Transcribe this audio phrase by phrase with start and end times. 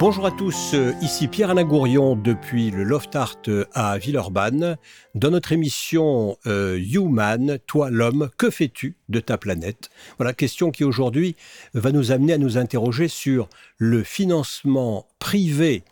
[0.00, 3.36] Bonjour à tous, ici Pierre-Alain Gourion depuis le Loft Art
[3.74, 4.78] à Villeurbanne.
[5.14, 9.90] Dans notre émission euh, Human, toi l'homme, que fais-tu de ta planète?
[10.16, 11.36] Voilà, question qui aujourd'hui
[11.74, 15.82] va nous amener à nous interroger sur le financement privé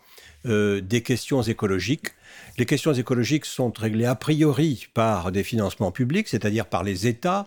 [0.47, 2.07] euh, des questions écologiques.
[2.57, 7.45] Les questions écologiques sont réglées a priori par des financements publics, c'est-à-dire par les États,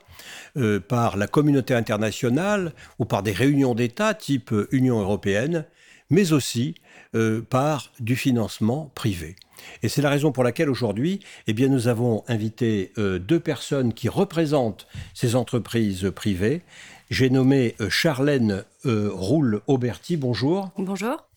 [0.57, 5.65] euh, par la communauté internationale ou par des réunions d'États type Union européenne
[6.12, 6.77] mais aussi
[7.16, 9.35] euh, par du financement privé.
[9.82, 13.95] Et c'est la raison pour laquelle aujourd'hui, eh bien, nous avons invité euh, deux personnes
[13.95, 16.63] qui représentent ces entreprises privées.
[17.10, 20.16] J'ai nommé euh, Charlène Roule-Auberti.
[20.16, 20.71] Bonjour.
[20.77, 21.29] Bonjour.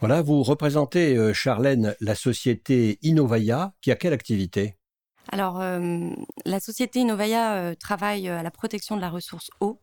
[0.00, 4.74] Voilà, vous représentez, Charlène, la société Innovaya, qui a quelle activité?
[5.32, 6.10] Alors, euh,
[6.44, 9.80] la société Innovaya euh, travaille euh, à la protection de la ressource eau.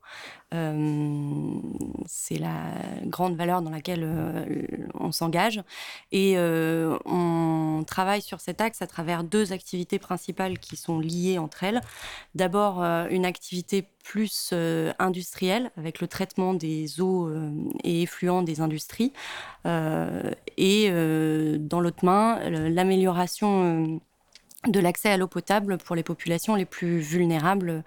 [2.05, 2.73] c'est la
[3.05, 4.05] grande valeur dans laquelle
[4.99, 5.63] on s'engage.
[6.11, 11.63] Et on travaille sur cet axe à travers deux activités principales qui sont liées entre
[11.63, 11.79] elles.
[12.35, 14.53] D'abord, une activité plus
[14.99, 17.31] industrielle avec le traitement des eaux
[17.85, 19.13] et effluents des industries.
[19.65, 20.91] et
[21.59, 24.01] dans l'autre main, l'amélioration
[24.67, 27.83] de l'accès à l'eau potable pour les populations les plus vulnérables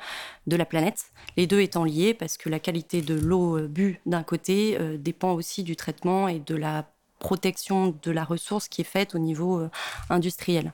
[0.46, 1.06] de la planète.
[1.36, 4.96] Les deux étant liés parce que la qualité de l'eau euh, bue d'un côté euh,
[4.96, 6.86] dépend aussi du traitement et de la
[7.20, 9.70] protection de la ressource qui est faite au niveau euh,
[10.10, 10.72] industriel.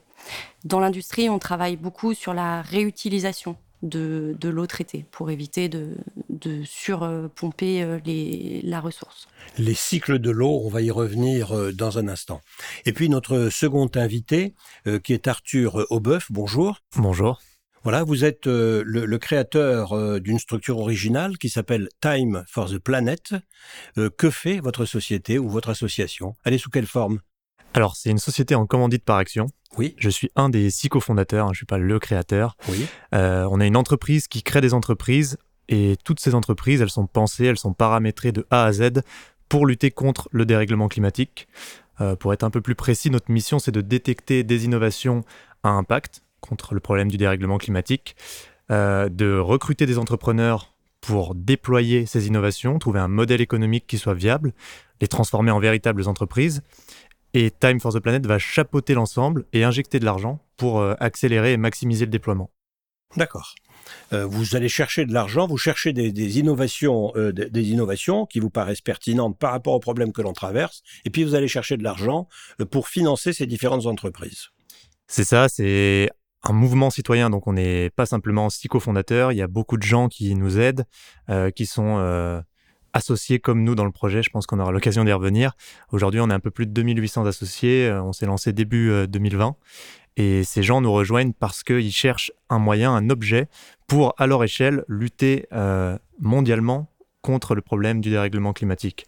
[0.65, 5.97] Dans l'industrie, on travaille beaucoup sur la réutilisation de, l'eau traitée pour éviter de,
[6.65, 7.99] surpomper euh,
[8.63, 9.29] la ressource.
[9.59, 12.41] Les cycles de l'eau, on va y revenir euh, dans un instant.
[12.87, 14.55] Et puis notre second invité,
[14.87, 16.79] euh, qui est Arthur Aubeuf, bonjour.
[16.97, 17.41] Bonjour.
[17.83, 23.33] Voilà, vous êtes le, créateur d'une structure originale qui s'appelle Time for the Planet.
[24.19, 26.37] que fait votre société ou votre association?
[26.45, 27.21] Elle est sous quelle forme?
[27.75, 29.47] Alors, c'est une société en commandite par action.
[29.79, 29.95] Oui.
[29.99, 32.57] Je suis un des six cofondateurs, hein, je ne suis pas le créateur.
[32.69, 32.87] Oui.
[33.15, 35.39] Euh, on a une entreprise qui crée des entreprises
[35.69, 39.03] et toutes ces entreprises, elles sont pensées, elles sont paramétrées de A à Z
[39.49, 41.47] pour lutter contre le dérèglement climatique.
[42.01, 45.23] Euh, pour être un peu plus précis, notre mission, c'est de détecter des innovations
[45.63, 48.17] à impact contre le problème du dérèglement climatique,
[48.71, 54.15] euh, de recruter des entrepreneurs pour déployer ces innovations, trouver un modèle économique qui soit
[54.15, 54.53] viable,
[55.01, 56.63] les transformer en véritables entreprises,
[57.35, 61.53] et Time for the Planet va chapeauter l'ensemble et injecter de l'argent pour euh, accélérer
[61.53, 62.51] et maximiser le déploiement.
[63.17, 63.55] D'accord.
[64.13, 68.51] Euh, vous allez chercher de l'argent, vous cherchez des, innovations, euh, des, innovations qui vous
[68.51, 71.83] paraissent pertinentes par rapport aux problèmes que l'on traverse, et puis vous allez chercher de
[71.83, 72.29] l'argent
[72.71, 74.49] pour financer ces différentes entreprises.
[75.09, 76.09] C'est ça, c'est
[76.45, 79.83] un mouvement citoyen, donc on n'est pas simplement six cofondateurs, il y a beaucoup de
[79.83, 80.85] gens qui nous aident,
[81.57, 82.43] qui sont
[82.93, 84.23] associés comme nous dans le projet.
[84.23, 85.53] Je pense qu'on aura l'occasion d'y revenir.
[85.93, 87.87] Aujourd'hui, on a un peu plus de 2800 associés.
[87.87, 89.49] Euh, on s'est lancé début 2020.
[89.49, 89.53] Euh,
[90.17, 93.49] Et ces gens nous rejoignent parce qu'ils cherchent un moyen, un objet
[93.87, 96.89] pour, à leur échelle, lutter euh, mondialement
[97.23, 99.07] contre le problème du dérèglement climatique.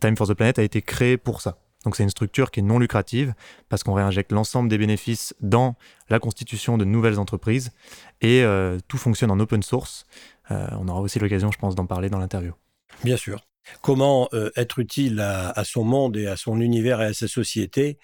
[0.00, 1.58] Time for the Planet a été créé pour ça.
[1.84, 3.34] Donc c'est une structure qui est non lucrative
[3.68, 5.76] parce qu'on réinjecte l'ensemble des bénéfices dans
[6.08, 7.72] la constitution de nouvelles entreprises
[8.22, 8.42] et
[8.88, 10.06] tout fonctionne en open source.
[10.48, 12.54] on aura aussi l'occasion, je pense, d'en parler dans l'interview.
[13.02, 13.40] Bien sûr.
[13.80, 17.98] Comment euh, être utile à, son monde et à son univers et à sa société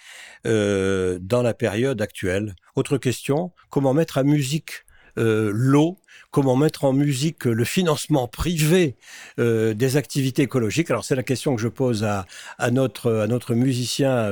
[0.46, 2.54] euh, dans la période actuelle?
[2.76, 4.84] Autre question, comment mettre à musique
[5.18, 5.98] euh, l'eau,
[6.30, 8.96] comment mettre en musique le financement privé
[9.38, 10.90] des activités écologiques?
[10.90, 12.24] Alors c'est la question que je pose à,
[12.70, 14.30] notre, à notre musicien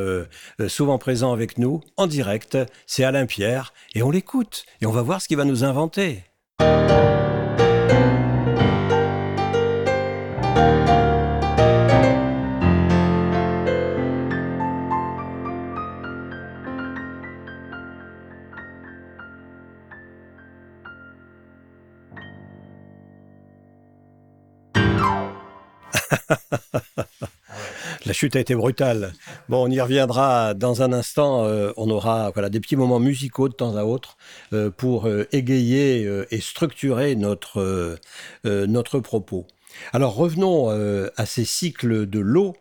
[0.69, 2.56] souvent présent avec nous en direct,
[2.87, 6.22] c'est Alain Pierre, et on l'écoute, et on va voir ce qu'il va nous inventer.
[28.06, 29.12] La chute a été brutale.
[29.49, 31.44] Bon, on y reviendra dans un instant.
[31.44, 34.16] Euh, on aura voilà, des petits moments musicaux de temps à autre
[34.52, 37.99] euh, pour euh, égayer et structurer notre,
[38.44, 39.46] notre propos.
[39.93, 40.69] Alors revenons
[41.16, 42.56] à ces cycles de l'eau.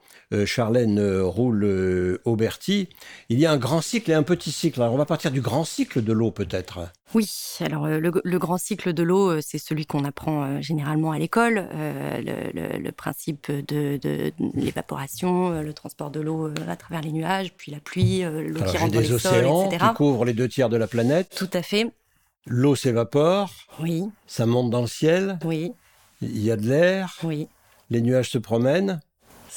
[0.46, 2.90] Charlène Roule-Auberti.
[3.30, 4.82] Il y a un grand cycle et un petit cycle.
[4.82, 6.90] Alors on va partir du grand cycle de l'eau peut-être.
[7.14, 7.30] Oui,
[7.62, 11.68] alors le, grand cycle de l'eau, c'est celui qu'on apprend généralement à l'école.
[11.74, 14.00] Le, principe de,
[14.54, 18.94] l'évaporation, le transport de l'eau à travers les nuages, puis la pluie, l'eau qui rentre
[18.94, 21.34] dans les océans, sols, qui couvrent les deux tiers de la planète.
[21.38, 21.90] Tout à fait.
[22.50, 23.52] L'eau s'évapore.
[23.80, 24.06] Oui.
[24.26, 25.38] Ça monte dans le ciel.
[25.44, 25.74] Oui.
[26.22, 27.14] Il y a de l'air.
[27.24, 27.48] Oui.
[27.90, 29.02] Les nuages se promènent.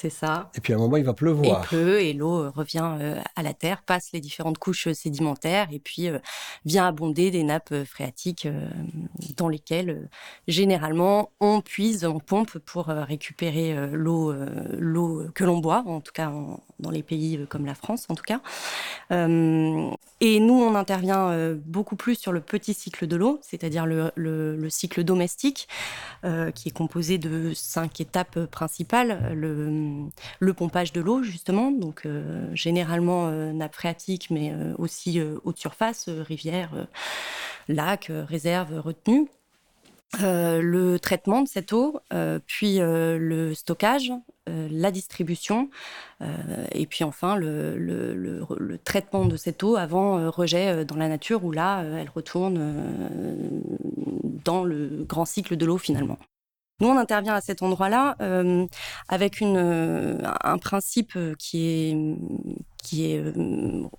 [0.00, 0.50] C'est ça.
[0.54, 1.60] Et puis à un moment, il va pleuvoir.
[1.62, 4.94] Il pleut et l'eau euh, revient euh, à la terre, passe les différentes couches euh,
[4.94, 6.08] sédimentaires et puis
[6.64, 8.48] vient abonder des nappes phréatiques
[9.36, 10.08] dans lesquelles
[10.48, 14.32] généralement on puise, on pompe pour récupérer l'eau,
[14.78, 16.32] l'eau que l'on boit, en tout cas
[16.78, 18.40] dans les pays comme la France en tout cas.
[20.20, 24.70] Et nous, on intervient beaucoup plus sur le petit cycle de l'eau, c'est-à-dire le, le
[24.70, 25.68] cycle domestique,
[26.54, 29.32] qui est composé de cinq étapes principales.
[29.34, 35.58] Le, pompage de l'eau, justement, donc euh, généralement euh, nappe phréatique, mais euh, aussi haute
[35.58, 36.86] surface, rivière,
[37.68, 39.28] lac, réserve, retenue.
[40.18, 42.00] Le traitement de cette eau,
[42.46, 44.12] puis le stockage,
[44.46, 45.70] la distribution,
[46.72, 51.82] et puis enfin le, traitement de cette eau avant rejet dans la nature, où là,
[51.82, 53.62] elle retourne
[54.44, 56.18] dans le grand cycle de l'eau finalement.
[56.80, 58.66] Nous, on intervient à cet endroit-là euh,
[59.08, 61.96] avec euh, un principe euh, qui est,
[62.82, 63.22] qui est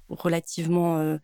[0.09, 1.17] relativement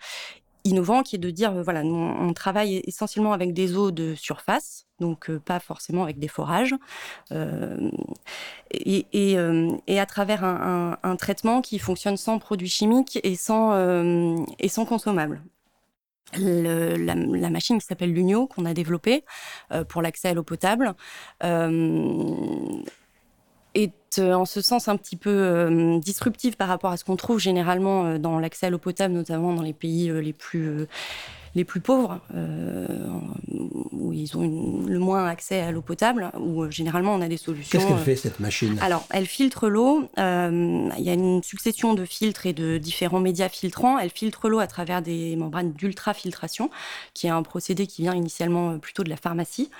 [0.67, 4.85] innovant, qui est de dire, voilà, nous, on travaille essentiellement avec des eaux de surface,
[4.99, 6.75] donc pas forcément avec des forages,
[8.71, 13.75] et, et, à travers un, traitement qui fonctionne sans produits chimiques et sans,
[14.59, 15.41] et consommables.
[16.33, 19.23] La, machine qui s'appelle l'Unio qu'on a développée
[19.71, 20.93] euh, pour l'accès à l'eau potable
[21.43, 22.81] euh,
[23.83, 27.39] est euh, en ce sens un petit peu disruptive par rapport à ce qu'on trouve
[27.39, 30.87] généralement dans l'accès à l'eau potable, notamment dans les pays les plus
[31.57, 32.85] les plus pauvres, euh,
[33.91, 37.37] où ils ont le moins accès à l'eau potable, où euh, généralement on a des
[37.37, 37.79] solutions.
[37.79, 38.77] Qu'est-ce qu'elle fait cette machine?
[38.79, 40.07] Alors, elle filtre l'eau.
[40.19, 43.97] Euh, il y a une succession de filtres et de différents médias filtrants.
[43.97, 46.69] Elle filtre l'eau à travers des membranes d'ultrafiltration,
[47.15, 49.71] qui est un procédé qui vient initialement plutôt de la pharmacie,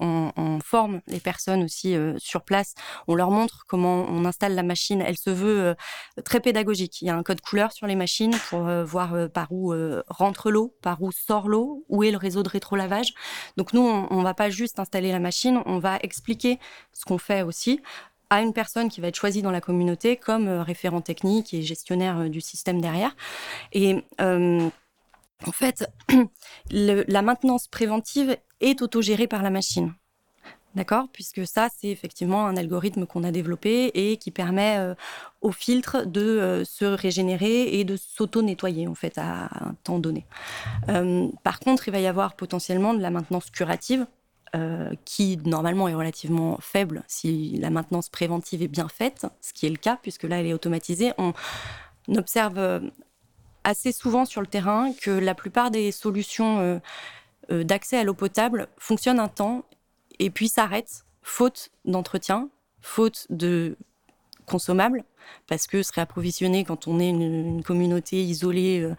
[0.64, 2.74] forme les personnes aussi euh, sur place.
[3.06, 5.00] On leur montre comment on installe la machine.
[5.00, 5.74] Elle se veut euh,
[6.24, 7.02] très pédagogique.
[7.02, 9.74] Il y a un code couleur sur les machines pour voir par où
[10.08, 13.12] rentre l'eau, par où sort l'eau, où est le réseau de rétrolavage.
[13.58, 16.58] Donc nous, on, ne va pas juste installer la machine, on va expliquer
[16.92, 17.80] ce qu'on fait aussi
[18.30, 21.62] à une personne qui va être choisie dans la communauté comme euh, référent technique et
[21.62, 23.14] gestionnaire euh, du système derrière.
[23.72, 24.68] Et euh,
[25.46, 25.88] en fait,
[26.70, 29.92] la maintenance préventive est autogérée par la machine.
[30.74, 31.06] D'accord?
[31.12, 34.94] Puisque ça, c'est effectivement un algorithme qu'on a développé et qui permet
[35.40, 40.26] au filtre de se régénérer et de s'auto-nettoyer, en fait, à un temps donné.
[41.42, 44.06] par contre, il va y avoir potentiellement de la maintenance curative
[44.54, 49.66] euh, qui normalement est relativement faible si la maintenance préventive est bien faite, ce qui
[49.66, 51.12] est le cas puisque là elle est automatisée.
[51.18, 51.32] On
[52.16, 52.80] observe euh,
[53.64, 56.80] assez souvent sur le terrain que la plupart des solutions
[57.50, 59.64] d'accès à l'eau potable fonctionnent un temps
[60.18, 62.48] et puis s'arrêtent, faute d'entretien,
[62.80, 63.76] faute de
[64.46, 65.04] consommables,
[65.46, 68.94] parce que se réapprovisionner quand on est une, communauté isolée euh,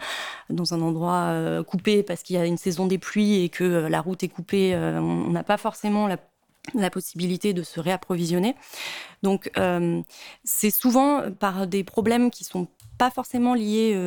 [0.49, 3.63] dans un endroit euh, coupé parce qu'il y a une saison des pluies et que
[3.63, 6.17] euh, la route est coupée, on n'a pas forcément la,
[6.91, 8.55] possibilité de se réapprovisionner.
[9.23, 9.49] Donc
[10.43, 13.97] c'est souvent par des problèmes qui sont pas forcément liés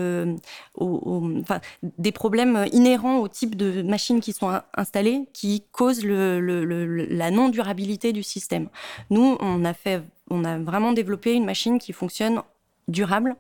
[0.75, 7.07] aux, enfin, des problèmes inhérents au type de machines qui sont installées qui causent le,
[7.09, 8.69] la non-durabilité du système.
[9.09, 12.43] Nous, on a, fait, on a vraiment développé une machine qui fonctionne
[12.89, 13.37] durable,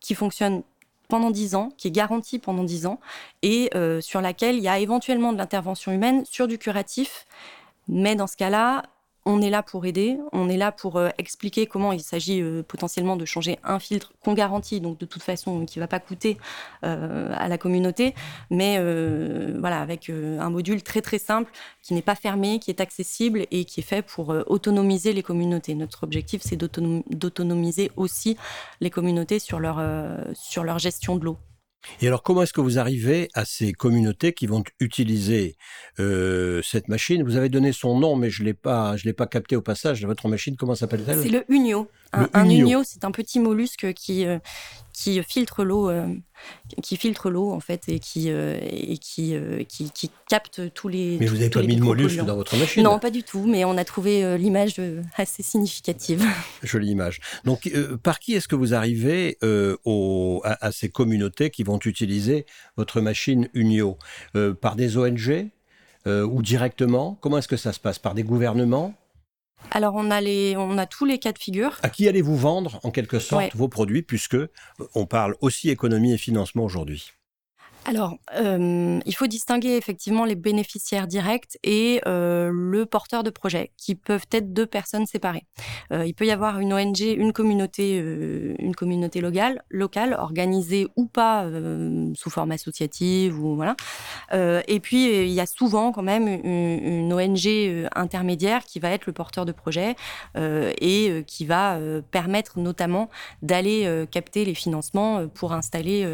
[0.00, 0.62] qui fonctionne
[1.08, 3.00] pendant 10 ans, qui est garantie pendant 10 ans,
[3.42, 7.26] et euh, sur laquelle il y a éventuellement de l'intervention humaine sur du curatif.
[7.88, 8.84] Mais dans ce cas-là,
[9.26, 12.62] on est là pour aider, on est là pour euh, expliquer comment il s'agit euh,
[12.62, 16.00] potentiellement de changer un filtre qu'on garantit, donc de toute façon qui ne va pas
[16.00, 16.38] coûter
[16.84, 18.14] euh, à la communauté,
[18.50, 18.78] mais
[19.58, 21.50] voilà avec un module très très simple
[21.82, 25.74] qui n'est pas fermé, qui est accessible et qui est fait pour autonomiser les communautés.
[25.74, 28.36] Notre objectif c'est d'autonomiser aussi
[28.80, 29.82] les communautés sur leur,
[30.34, 31.38] sur leur gestion de l'eau.
[32.00, 35.56] Et alors, comment est-ce que vous arrivez à ces communautés qui vont utiliser
[35.98, 37.22] euh, cette machine?
[37.22, 40.04] Vous avez donné son nom, mais je l'ai pas, je l'ai pas capté au passage.
[40.04, 41.22] Votre machine, comment s'appelle-t-elle?
[41.22, 41.88] C'est le unio.
[42.12, 44.38] Un, unio, c'est un petit mollusque qui euh,
[44.92, 46.08] qui filtre l'eau, euh,
[46.82, 49.36] qui filtre l'eau en fait et qui euh, et qui,
[49.68, 51.18] qui, qui capte tous les.
[51.20, 53.46] Mais vous n'avez pas mis de mollusque dans votre machine Non, pas du tout.
[53.46, 54.80] Mais on a trouvé l'image
[55.16, 56.24] assez significative.
[56.62, 57.20] Jolie image.
[57.44, 57.70] Donc,
[58.02, 59.38] par qui est-ce que vous arrivez
[59.84, 62.44] au, à, à, ces communautés qui vont utiliser
[62.76, 63.98] votre machine Unio?
[64.60, 65.50] Par des ONG
[66.06, 67.16] ou directement?
[67.20, 68.00] Comment est-ce que ça se passe?
[68.00, 68.94] Par des gouvernements?
[69.70, 71.78] Alors on a les, on a tous les cas de figure.
[71.82, 74.36] À qui allez-vous vendre en quelque sorte vos produits puisque
[74.94, 77.12] on parle aussi économie et financement aujourd'hui?
[77.86, 83.72] Alors, euh, il faut distinguer effectivement les bénéficiaires directs et euh, le porteur de projet,
[83.78, 85.46] qui peuvent être deux personnes séparées.
[85.92, 87.96] Euh, il peut y avoir une ONG, une communauté,
[88.58, 91.46] une communauté locale, locale, organisée ou pas
[92.14, 93.76] sous forme associative ou voilà.
[94.32, 99.12] et puis il y a souvent quand même une, ONG intermédiaire qui va être le
[99.12, 99.96] porteur de projet
[100.36, 101.78] et qui va
[102.10, 103.08] permettre notamment
[103.42, 106.06] d'aller capter les financements pour installer,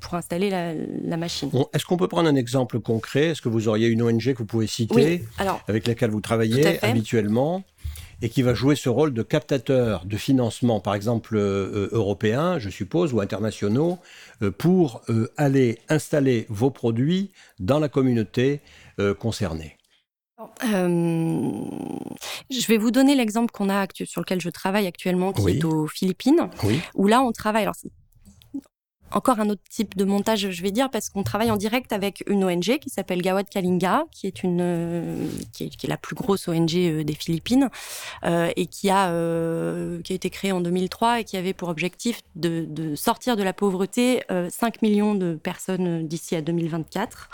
[0.00, 1.50] pour installer la la machine.
[1.72, 3.28] Est-ce qu'on peut prendre un exemple concret?
[3.28, 5.24] Est-ce que vous auriez une ONG que vous pouvez citer,
[5.68, 7.64] avec laquelle vous travaillez habituellement
[8.22, 12.70] et qui va jouer ce rôle de captateur de financement, par exemple euh, européen, je
[12.70, 13.98] suppose, ou internationaux,
[14.42, 18.60] euh, pour euh, aller installer vos produits dans la communauté
[19.18, 19.76] concernée?
[20.70, 25.88] Je vais vous donner l'exemple qu'on a sur lequel je travaille actuellement, qui est aux
[25.88, 26.48] Philippines,
[26.94, 27.62] où là on travaille.
[27.62, 27.74] Alors
[29.14, 32.24] encore un autre type de montage, je vais dire, parce qu'on travaille en direct avec
[32.26, 35.26] une ONG qui s'appelle Gawad Kalinga, qui est une euh,
[35.84, 37.68] la plus grosse ONG euh, des Philippines
[38.24, 39.12] euh, et qui a
[40.08, 44.82] été créée en 2003 et qui avait pour objectif de sortir de la pauvreté 5
[44.82, 47.30] millions de personnes d'ici à 2024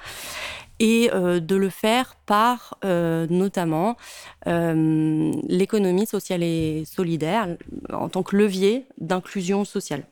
[0.80, 3.96] et de le faire par notamment
[4.46, 7.56] l'économie sociale et solidaire
[7.92, 10.04] en tant que levier d'inclusion sociale.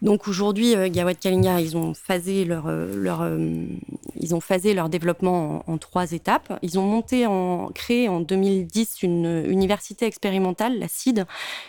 [0.00, 3.64] Donc aujourd'hui, euh, Gawad Kalinga, ils ont phasé leur, euh, leur, euh,
[4.20, 6.56] ils ont phasé leur développement en, trois étapes.
[6.62, 11.24] Ils ont monté, en, créé en 2010 une université expérimentale, la CID,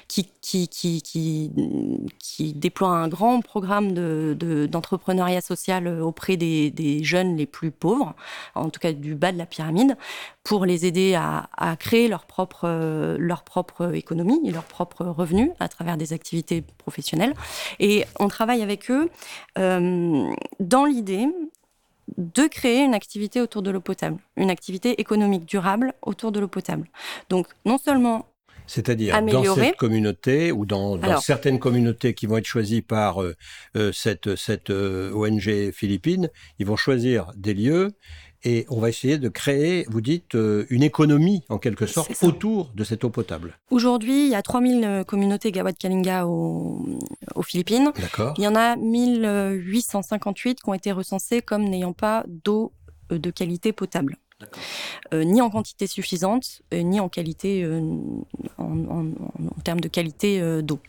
[0.08, 7.46] qui, qui, qui, qui, déploie un grand programme d'entrepreneuriat de, social auprès des, jeunes les
[7.46, 8.14] plus pauvres,
[8.56, 9.98] en tout cas du bas de la pyramide,
[10.50, 12.68] pour les aider à, à créer leur propre,
[13.20, 17.36] leur propre économie et leur propre revenu à travers des activités professionnelles.
[17.80, 19.12] Et on travaille avec eux
[19.60, 20.28] euh,
[20.60, 21.28] dans l'idée
[22.18, 26.48] de créer une activité autour de l'eau potable, une activité économique durable autour de l'eau
[26.48, 26.88] potable.
[27.30, 28.26] Donc non seulement
[28.66, 33.36] c'est-à-dire dans cette communauté ou dans, certaines communautés qui vont être choisies par euh,
[33.76, 36.30] euh, cette, cette ONG philippine,
[36.60, 37.92] ils vont choisir des lieux
[38.44, 42.72] et on va essayer de créer, vous dites, euh, une économie en quelque sorte autour
[42.74, 43.58] de cette eau potable.
[43.70, 46.86] Aujourd'hui, il y a 3000 euh, communautés Gawad Kalinga aux,
[47.44, 47.92] Philippines.
[48.00, 48.34] D'accord.
[48.38, 52.74] Il y en a 1858 qui ont été recensées comme n'ayant pas d'eau
[53.12, 54.18] euh, de qualité potable.
[55.14, 57.82] Euh, ni en quantité suffisante, euh, ni en qualité, euh,
[58.58, 59.06] en,
[59.64, 60.80] termes de qualité d'eau.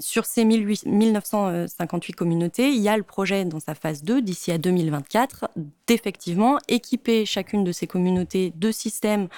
[0.00, 4.58] sur ces 1958 communautés, il y a le projet dans sa phase 2, d'ici à
[4.58, 5.48] 2024,
[5.86, 9.28] d'effectivement équiper chacune de ces communautés de systèmes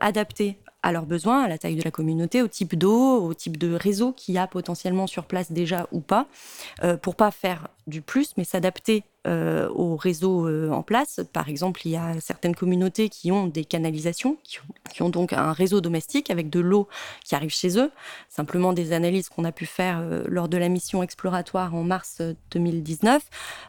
[0.00, 3.56] adaptés à leurs besoins, à la taille de la communauté, au type d'eau, au type
[3.56, 6.28] de réseau qu'il y a potentiellement sur place déjà ou pas,
[6.84, 11.20] euh, pour pas faire du plus, mais s'adapter euh, au réseau euh, en place.
[11.32, 15.52] Par exemple, il y a certaines communautés qui ont des canalisations, qui ont, donc un
[15.52, 16.88] réseau domestique avec de l'eau
[17.24, 17.90] qui arrive chez eux.
[18.28, 22.22] Simplement des analyses qu'on a pu faire euh, lors de la mission exploratoire en mars
[22.50, 23.22] 2019,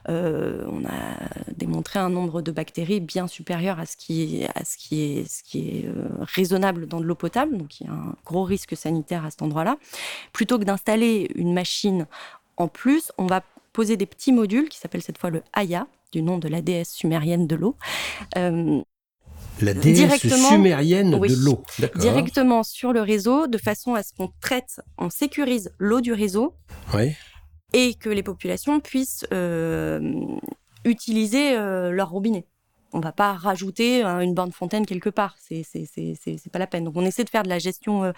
[0.07, 5.85] on a démontré un nombre de bactéries bien supérieur à ce qui est
[6.21, 7.57] raisonnable dans de l'eau potable.
[7.57, 9.77] Donc il y a un gros risque sanitaire à cet endroit-là.
[10.33, 12.07] Plutôt que d'installer une machine
[12.57, 13.41] en plus, on va
[13.77, 16.89] poser des petits modules qui s'appellent cette fois le Aya, du nom de la déesse
[16.93, 17.75] sumérienne de l'eau.
[18.35, 18.81] Euh,
[19.61, 20.19] la déesse
[20.49, 21.61] sumérienne de l'eau.
[21.95, 26.55] Directement sur le réseau, de façon à ce qu'on traite, on sécurise l'eau du réseau.
[27.71, 29.99] Et que les populations puissent euh,
[30.83, 32.47] utiliser euh, leur robinet.
[32.93, 35.35] On va pas rajouter une borne fontaine quelque part.
[35.39, 35.61] C'est
[36.51, 36.85] pas la peine.
[36.85, 38.11] Donc on essaie de faire de la gestion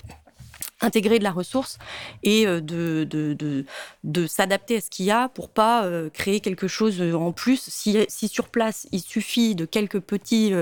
[0.82, 1.78] intégrer de la ressource
[2.24, 3.66] et euh, de, de,
[4.04, 7.32] de, s'adapter à ce qu'il y a pour pas euh, créer quelque chose euh, en
[7.32, 7.62] plus.
[7.68, 10.54] Si, si, sur place, il suffit de quelques petits,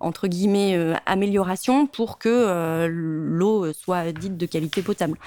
[0.00, 5.18] entre guillemets, améliorations pour que l'eau soit dite de qualité potable.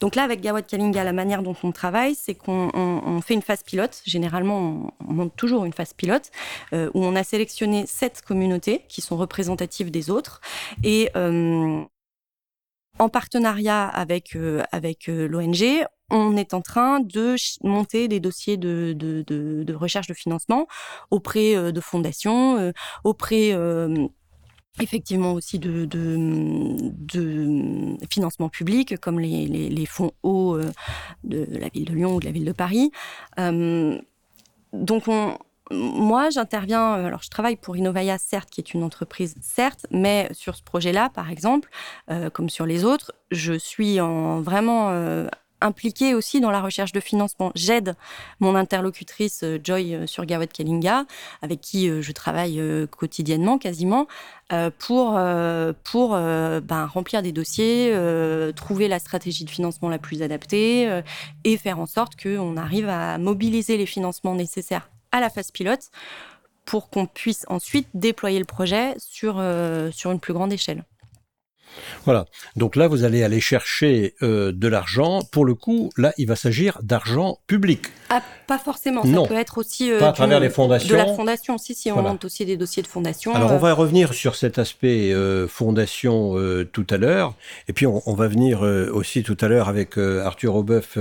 [0.00, 3.62] Donc là, avec Gawad Kalinga, la manière dont on travaille, c'est qu'on fait une phase
[3.62, 4.02] pilote.
[4.04, 6.30] Généralement, on, monte toujours une phase pilote
[6.72, 10.40] où on a sélectionné sept communautés qui sont représentatives des autres
[10.82, 11.10] et
[12.98, 18.56] en partenariat avec, euh, avec euh, l'ONG, on est en train de monter des dossiers
[18.56, 20.66] de, de, de, de recherche de financement
[21.10, 22.72] auprès euh, de fondations,
[23.04, 23.56] auprès
[24.80, 26.16] effectivement aussi de, de,
[26.90, 30.58] de, financement public comme les, les, les fonds hauts
[31.24, 32.90] de la ville de Lyon ou de la ville de Paris.
[33.38, 35.38] donc on,
[35.70, 40.28] moi, j'interviens, euh, alors je travaille pour Innovaya, certes, qui est une entreprise, certes, mais
[40.32, 41.70] sur ce projet-là, par exemple,
[42.10, 45.26] euh, comme sur les autres, je suis en, vraiment euh,
[45.62, 47.50] impliquée aussi dans la recherche de financement.
[47.54, 47.94] J'aide
[48.40, 51.06] mon interlocutrice Joy sur Gawad Kalinga,
[51.40, 54.06] avec qui je travaille quotidiennement quasiment,
[54.78, 55.18] pour,
[55.84, 57.96] pour ben, remplir des dossiers,
[58.54, 61.00] trouver la stratégie de financement la plus adaptée
[61.44, 65.90] et faire en sorte qu'on arrive à mobiliser les financements nécessaires à la phase pilote
[66.64, 70.84] pour qu'on puisse ensuite déployer le projet sur, euh, une plus grande échelle.
[72.04, 72.26] Voilà.
[72.56, 75.22] Donc là, vous allez aller chercher euh, de l'argent.
[75.32, 77.86] Pour le coup, là, il va s'agir d'argent public.
[78.10, 79.02] Ah, pas forcément.
[79.02, 80.90] Ça peut être aussi euh, pas à travers les fondations.
[80.90, 81.58] De la fondation.
[81.58, 83.34] Si, si, on monte aussi des dossiers de fondation.
[83.34, 86.34] Alors, on va revenir sur cet aspect euh, fondation
[86.72, 87.34] tout à l'heure.
[87.68, 90.98] Et puis, on, va venir aussi tout à l'heure avec Arthur Aubeuf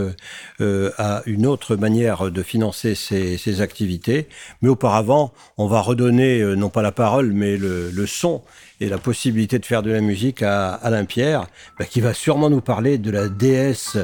[0.59, 4.27] à une autre manière de financer ces, activités.
[4.61, 8.41] Mais auparavant, on va redonner non pas la parole, mais le, le son
[8.79, 12.49] et la possibilité de faire de la musique à Alain Pierre, bah, qui va sûrement
[12.49, 13.97] nous parler de la déesse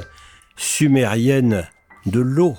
[0.56, 1.68] sumérienne
[2.06, 2.56] de l'eau.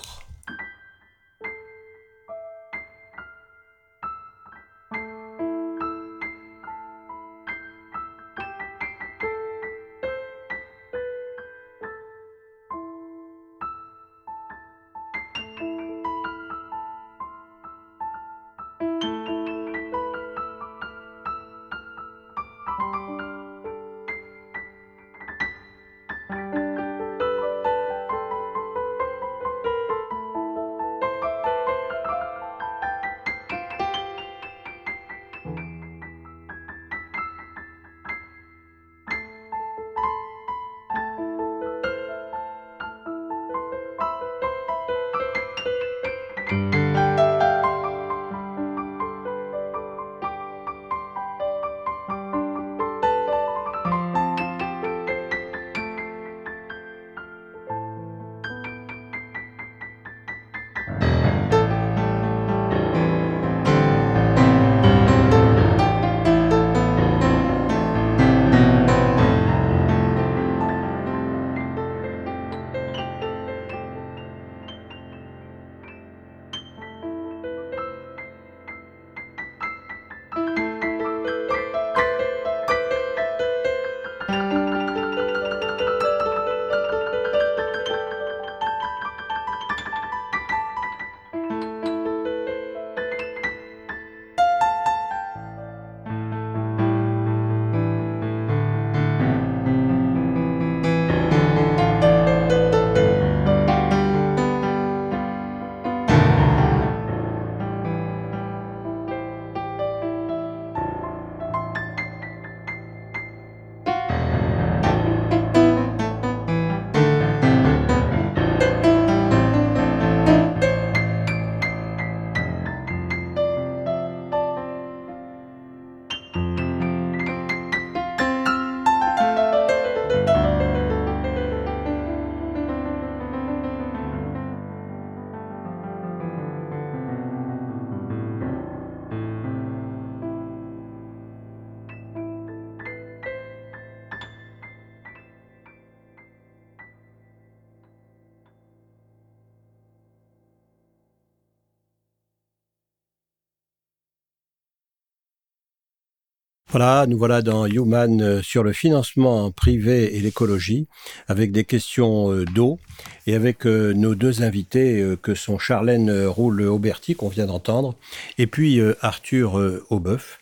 [156.80, 160.86] Nous voilà dans Human euh, sur le financement privé et l'écologie,
[161.28, 162.78] avec des questions euh, d'eau
[163.26, 167.96] et avec euh, nos deux invités que sont Charlène Roule-Auberti, qu'on vient d'entendre,
[168.38, 170.40] et puis Arthur Aubeuf.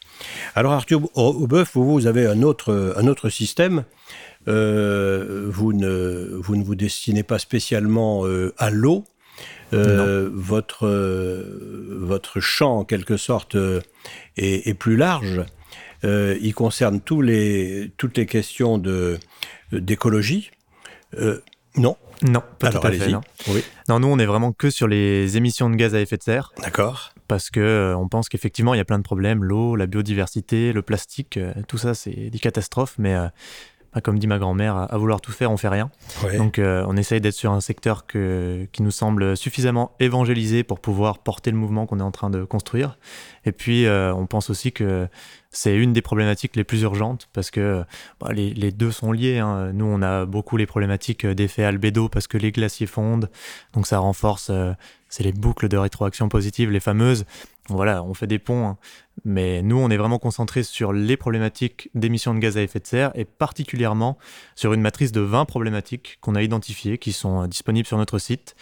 [0.55, 3.83] Alors Arthur Aubeuf, vous, vous avez un autre, un autre système.
[4.46, 8.24] vous, ne, vous ne vous destinez pas spécialement
[8.59, 9.05] à l'eau.
[9.72, 10.87] votre,
[11.90, 13.57] votre champ, en quelque sorte,
[14.37, 15.44] est, est plus large.
[16.04, 19.18] Euh, il concerne tous les, toutes les questions de,
[19.72, 20.50] d'écologie.
[21.18, 21.40] Euh,
[21.76, 23.11] non Non, pas tout à fait.
[23.11, 23.20] Non.
[23.48, 23.62] Oui.
[23.88, 26.52] non, nous, on est vraiment que sur les émissions de gaz à effet de serre.
[26.62, 27.12] D'accord.
[27.26, 29.44] Parce que euh, on pense qu'effectivement, il y a plein de problèmes.
[29.44, 32.94] L'eau, la biodiversité, le plastique, tout ça, c'est des catastrophes.
[32.98, 33.14] Mais
[34.03, 35.90] comme dit ma grand-mère, à, vouloir tout faire, on fait rien.
[36.37, 40.81] Donc euh, on essaye d'être sur un secteur que, qui nous semble suffisamment évangélisé pour
[40.81, 42.98] pouvoir porter le mouvement qu'on est en train de construire.
[43.44, 45.09] Et puis euh, on pense aussi que
[45.51, 47.83] c'est une des problématiques les plus urgentes parce que
[48.20, 49.38] bah, les, les, deux sont liés.
[49.38, 49.72] Hein.
[49.72, 53.31] Nous, on a beaucoup les problématiques d'effet albédo parce que les glaciers fondent,
[53.72, 54.72] donc ça renforce, euh,
[55.09, 57.24] c'est les boucles de rétroaction positive, les fameuses.
[57.70, 58.78] Voilà, on fait des ponts, hein.
[59.24, 62.87] mais nous, on est vraiment concentré sur les problématiques d'émissions de gaz à effet de
[62.87, 64.16] serre et particulièrement
[64.54, 68.18] sur une matrice de 20 problématiques qu'on a identifiées, qui sont euh, disponibles sur notre
[68.18, 68.57] site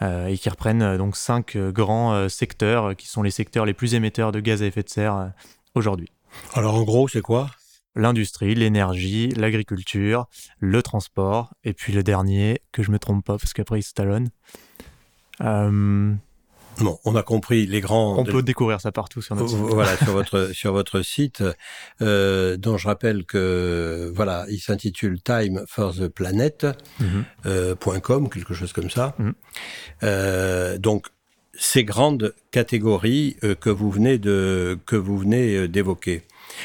[0.00, 3.94] euh, et qui reprennent euh, donc cinq grands secteurs qui sont les secteurs les plus
[3.94, 5.32] émetteurs de gaz à effet de serre
[5.74, 6.08] aujourd'hui.
[6.54, 7.50] Alors en gros, c'est quoi?
[7.96, 10.26] L'industrie, l'énergie, l'agriculture,
[10.60, 13.92] le transport, et puis le dernier, que je me trompe pas parce qu'après il se
[13.92, 14.30] talonne.
[16.80, 18.18] Bon, on a compris les grands.
[18.18, 19.58] On peut découvrir ça partout sur notre site.
[19.58, 21.42] Voilà, sur votre sur votre site,
[22.00, 26.66] euh, dont je rappelle que voilà, il s'intitule Time for the Planet
[27.00, 27.24] mhm.
[27.46, 27.74] euh,
[28.32, 29.14] quelque chose comme ça.
[29.18, 29.34] Mhm.
[30.02, 31.08] Euh, donc
[31.54, 36.22] ces grandes catégories euh, que vous venez de que vous venez d'évoquer.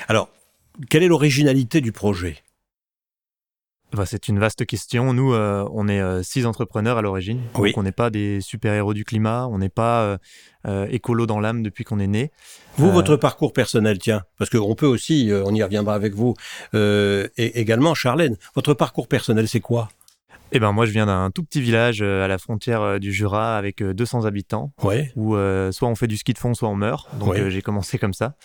[0.08, 0.30] Alors,
[0.90, 2.38] quelle est l'originalité du projet?
[3.94, 5.14] Bah, c'est une vaste question.
[5.14, 7.40] Nous, euh, on est euh, six entrepreneurs à l'origine.
[7.54, 9.48] Donc, on n'est pas des super-héros du climat.
[9.50, 10.18] On n'est pas
[10.68, 12.32] euh, écolo dans l'âme depuis qu'on est né.
[12.78, 16.36] Vous, votre parcours personnel, tiens, parce qu'on peut aussi, on y reviendra avec vous,
[16.74, 19.90] et également, Charlène, votre parcours personnel, c'est quoi?
[20.54, 23.84] Eh ben moi je viens d'un tout petit village à la frontière du Jura avec
[23.84, 25.12] 200 habitants ouais.
[25.18, 25.36] où
[25.72, 28.36] soit on fait du ski de fond soit on meurt donc j'ai commencé comme ça.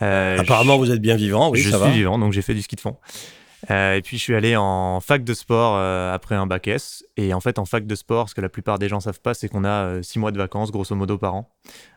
[0.00, 2.76] Apparemment vous êtes bien vivant oui je ça suis vivant donc j'ai fait du ski
[2.76, 2.96] de fond.
[3.70, 7.04] Euh, et puis je suis allé en fac de sport euh, après un bac S.
[7.16, 9.34] Et en fait, en fac de sport, ce que la plupart des gens savent pas,
[9.34, 11.50] c'est qu'on a euh, six mois de vacances, grosso modo, par an.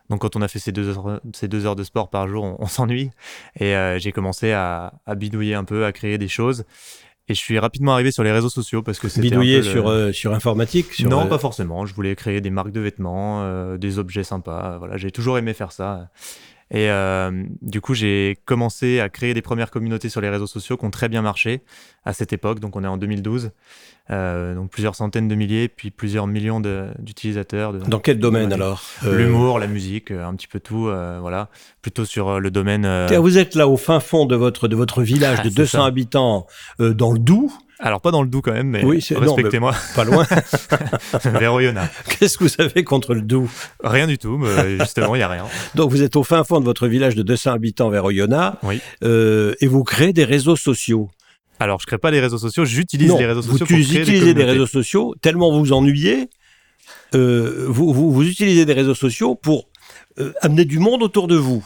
[0.09, 2.57] Donc quand on a fait ces deux heures, ces deux heures de sport par jour,
[2.59, 3.11] on, s'ennuie.
[3.59, 6.65] Et j'ai commencé à, à, bidouiller un peu, à créer des choses.
[7.29, 10.33] Et je suis rapidement arrivé sur les réseaux sociaux parce que c'était bidouiller sur sur
[10.33, 10.91] informatique.
[10.91, 11.85] Sur non, pas forcément.
[11.85, 14.77] Je voulais créer des marques de vêtements, des objets sympas.
[14.79, 16.09] Voilà, j'ai toujours aimé faire ça.
[16.71, 17.31] Et euh,
[17.61, 20.89] du coup, j'ai commencé à créer des premières communautés sur les réseaux sociaux qui ont
[20.89, 21.63] très bien marché
[22.05, 22.61] à cette époque.
[22.61, 23.51] Donc, on est en 2012.
[24.09, 26.61] Euh, donc, plusieurs centaines de milliers, puis plusieurs millions
[26.99, 27.73] d'utilisateurs.
[27.73, 30.83] Dans quel domaine alors euh, L'humour, la musique, un petit peu tout.
[31.19, 31.49] voilà.
[31.81, 32.87] Plutôt sur le domaine.
[33.17, 36.47] Vous êtes là au fin fond de votre, de votre village de 200 habitants
[36.79, 37.51] dans le Doubs.
[37.81, 39.73] Alors pas dans le Doubs quand même, mais respectez-moi.
[39.95, 40.25] Pas loin.
[41.23, 41.91] Vers Oyonnax.
[42.19, 43.49] Qu'est-ce que vous avez contre le Doubs
[43.83, 45.45] Rien du tout, mais justement il y a rien.
[45.75, 48.79] Donc vous êtes au fin fond de votre village de 200 habitants vers Oyonnax, oui.
[49.03, 51.09] euh, et vous créez des réseaux sociaux.
[51.59, 53.65] Alors je crée pas les réseaux sociaux, j'utilise les réseaux sociaux.
[53.67, 56.29] Vous utilisez des, réseaux sociaux tellement vous ennuyez.
[57.13, 59.69] Euh, vous, vous, vous, utilisez des réseaux sociaux pour
[60.19, 61.65] euh, amener du monde autour de vous.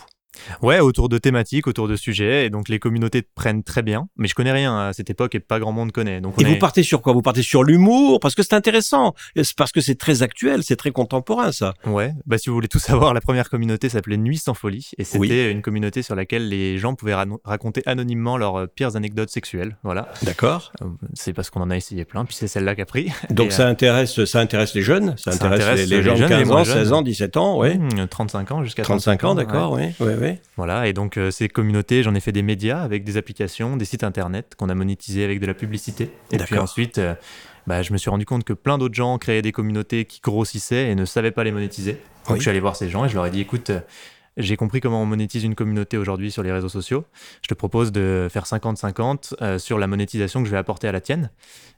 [0.61, 4.07] Ouais, autour de thématiques, autour de sujets, et donc les communautés prennent très bien.
[4.17, 6.21] Mais je connais rien à cette époque et pas grand monde connaît.
[6.21, 7.13] Donc et vous partez sur quoi?
[7.13, 8.19] Vous partez sur l'humour?
[8.19, 9.13] Parce que c'est intéressant,
[9.57, 11.73] parce que c'est très actuel, c'est très contemporain ça.
[11.85, 15.03] Ouais, bah si vous voulez tout savoir, la première communauté s'appelait Nuit sans folie et
[15.03, 19.77] c'était une communauté sur laquelle les gens pouvaient raconter anonymement leurs euh, pires anecdotes sexuelles.
[19.83, 20.09] Voilà.
[20.23, 20.71] D'accord.
[20.81, 23.11] Euh, c'est parce qu'on en a essayé plein, puis c'est celle-là qui a pris.
[23.29, 26.65] Donc ça euh, intéresse, ça intéresse les jeunes, ça, intéresse, les, gens de 15 ans,
[26.65, 27.79] 16 ans, 17 ans, ouais.
[28.09, 30.38] 35 mmh, ans jusqu'à 35 ans, d'accord, oui, oui, oui.
[30.57, 33.85] Voilà, et donc euh, ces communautés, j'en ai fait des médias avec des applications, des
[33.85, 36.11] sites internet qu'on a monétisés avec de la publicité.
[36.31, 37.13] Et puis ensuite, euh,
[37.67, 40.89] bah, je me suis rendu compte que plein d'autres gens créaient des communautés qui grossissaient
[40.89, 42.01] et ne savaient pas les monétiser.
[42.27, 43.79] Donc je suis allé voir ces gens et je leur ai dit, écoute, euh,
[44.38, 47.05] j'ai compris comment on monétise une communauté aujourd'hui sur les réseaux sociaux.
[47.41, 50.99] Je te propose de faire 50-50 sur la monétisation que je vais apporter à la
[50.99, 51.29] tienne.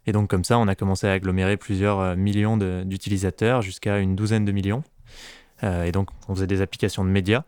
[0.07, 4.43] Et donc comme ça, on a commencé à agglomérer plusieurs millions d'utilisateurs jusqu'à une douzaine
[4.43, 4.81] de millions.
[5.62, 7.43] et donc on faisait des applications de médias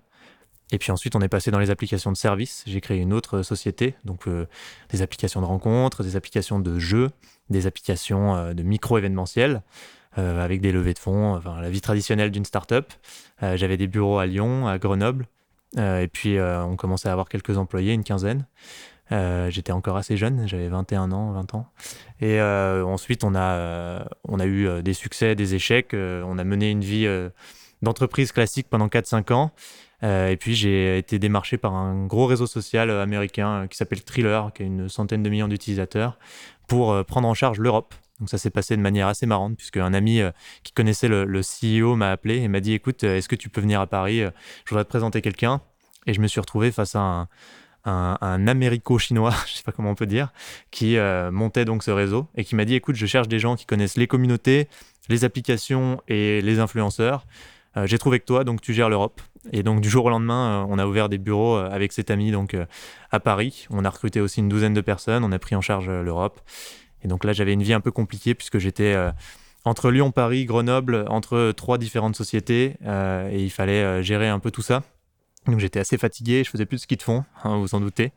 [0.71, 2.63] et puis ensuite, on est passé dans les applications de services.
[2.67, 4.47] J'ai créé une autre société, donc euh,
[4.89, 7.09] des applications de rencontres, des applications de jeux,
[7.49, 9.63] des applications euh, de micro-événementiels,
[10.19, 12.93] euh, avec des levées de fonds, enfin, la vie traditionnelle d'une start-up.
[13.41, 15.27] J'avais des bureaux à Lyon, à Grenoble,
[15.77, 18.45] et puis on commençait à avoir quelques employés, une quinzaine.
[19.11, 21.65] J'étais encore assez jeune, j'avais 21 ans, 20 ans.
[22.19, 25.91] Et ensuite, on a, on a eu des succès, des échecs.
[25.93, 27.07] on a mené une vie
[27.81, 29.51] d'entreprise classique pendant 4-5 ans.
[30.01, 34.63] Et puis j'ai été démarché par un gros réseau social américain qui s'appelle Thriller, qui
[34.63, 36.17] a une centaine de millions d'utilisateurs,
[36.67, 37.93] pour prendre en charge l'Europe.
[38.19, 40.31] Donc ça s'est passé de manière assez marrante, puisque un ami euh,
[40.63, 43.61] qui connaissait le, CEO m'a appelé et m'a dit, écoute, euh, est-ce que tu peux
[43.61, 44.29] venir à Paris euh,
[44.65, 45.61] Je voudrais te présenter quelqu'un.
[46.05, 47.27] Et je me suis retrouvé face à
[47.85, 50.31] un, américo-chinois, je sais pas comment on peut dire,
[50.71, 50.97] qui
[51.31, 53.97] montait donc ce réseau et qui m'a dit, écoute, je cherche des gens qui connaissent
[53.97, 54.67] les communautés,
[55.09, 57.25] les applications et les influenceurs.
[57.85, 59.21] J'ai trouvé que toi, donc tu gères l'Europe.
[59.51, 62.55] Et donc du jour au lendemain, on a ouvert des bureaux avec cet ami donc
[63.11, 63.67] à Paris.
[63.69, 65.23] On a recruté aussi une douzaine de personnes.
[65.23, 66.41] On a pris en charge l'Europe.
[67.03, 69.11] Et donc là, j'avais une vie un peu compliquée puisque j'étais euh,
[69.65, 74.39] entre Lyon, Paris, Grenoble, entre trois différentes sociétés euh, et il fallait euh, gérer un
[74.39, 74.83] peu tout ça.
[75.45, 78.11] Donc j'étais assez fatigué, je faisais plus de ski de fond, hein, vous en doutez.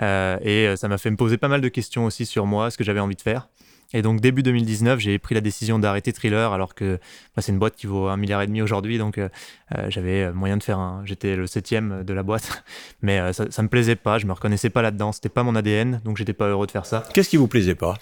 [0.00, 2.84] et ça m'a fait me poser pas mal de questions aussi sur moi, ce que
[2.84, 3.48] j'avais envie de faire.
[3.92, 6.98] Et donc début 2019, j'ai pris la décision d'arrêter Thriller alors que
[7.36, 9.28] bah, c'est une boîte qui vaut un milliard et demi aujourd'hui, donc euh,
[9.76, 11.02] euh, j'avais moyen de faire un.
[11.04, 12.64] J'étais le septième de la boîte,
[13.02, 15.54] mais euh, ça, ça me plaisait pas, je me reconnaissais pas là-dedans, c'était pas mon
[15.54, 17.04] ADN, donc j'étais pas heureux de faire ça.
[17.14, 17.96] Qu'est-ce qui vous plaisait pas?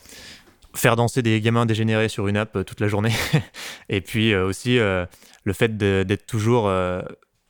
[0.74, 3.12] Faire danser des gamins dégénérés sur une app toute la journée,
[3.88, 6.68] et puis aussi le fait d'être toujours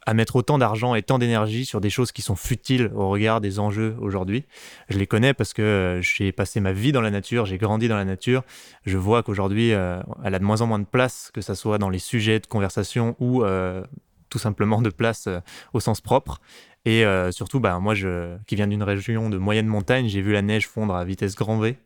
[0.07, 3.41] à mettre autant d'argent et tant d'énergie sur des choses qui sont futiles au regard
[3.41, 4.45] des enjeux aujourd'hui.
[4.89, 7.89] Je les connais parce que euh, j'ai passé ma vie dans la nature, j'ai grandi
[7.89, 8.43] dans la nature.
[8.85, 11.79] Je vois qu'aujourd'hui, euh, elle a de moins en moins de place, que ce soit
[11.79, 13.83] dans les sujets de conversation ou euh,
[14.29, 15.29] tout simplement de place
[15.73, 16.41] au sens propre.
[16.87, 20.69] Et surtout, bah, moi, qui viens d'une région de moyenne montagne, j'ai vu la neige
[20.69, 21.79] fondre à vitesse grand V.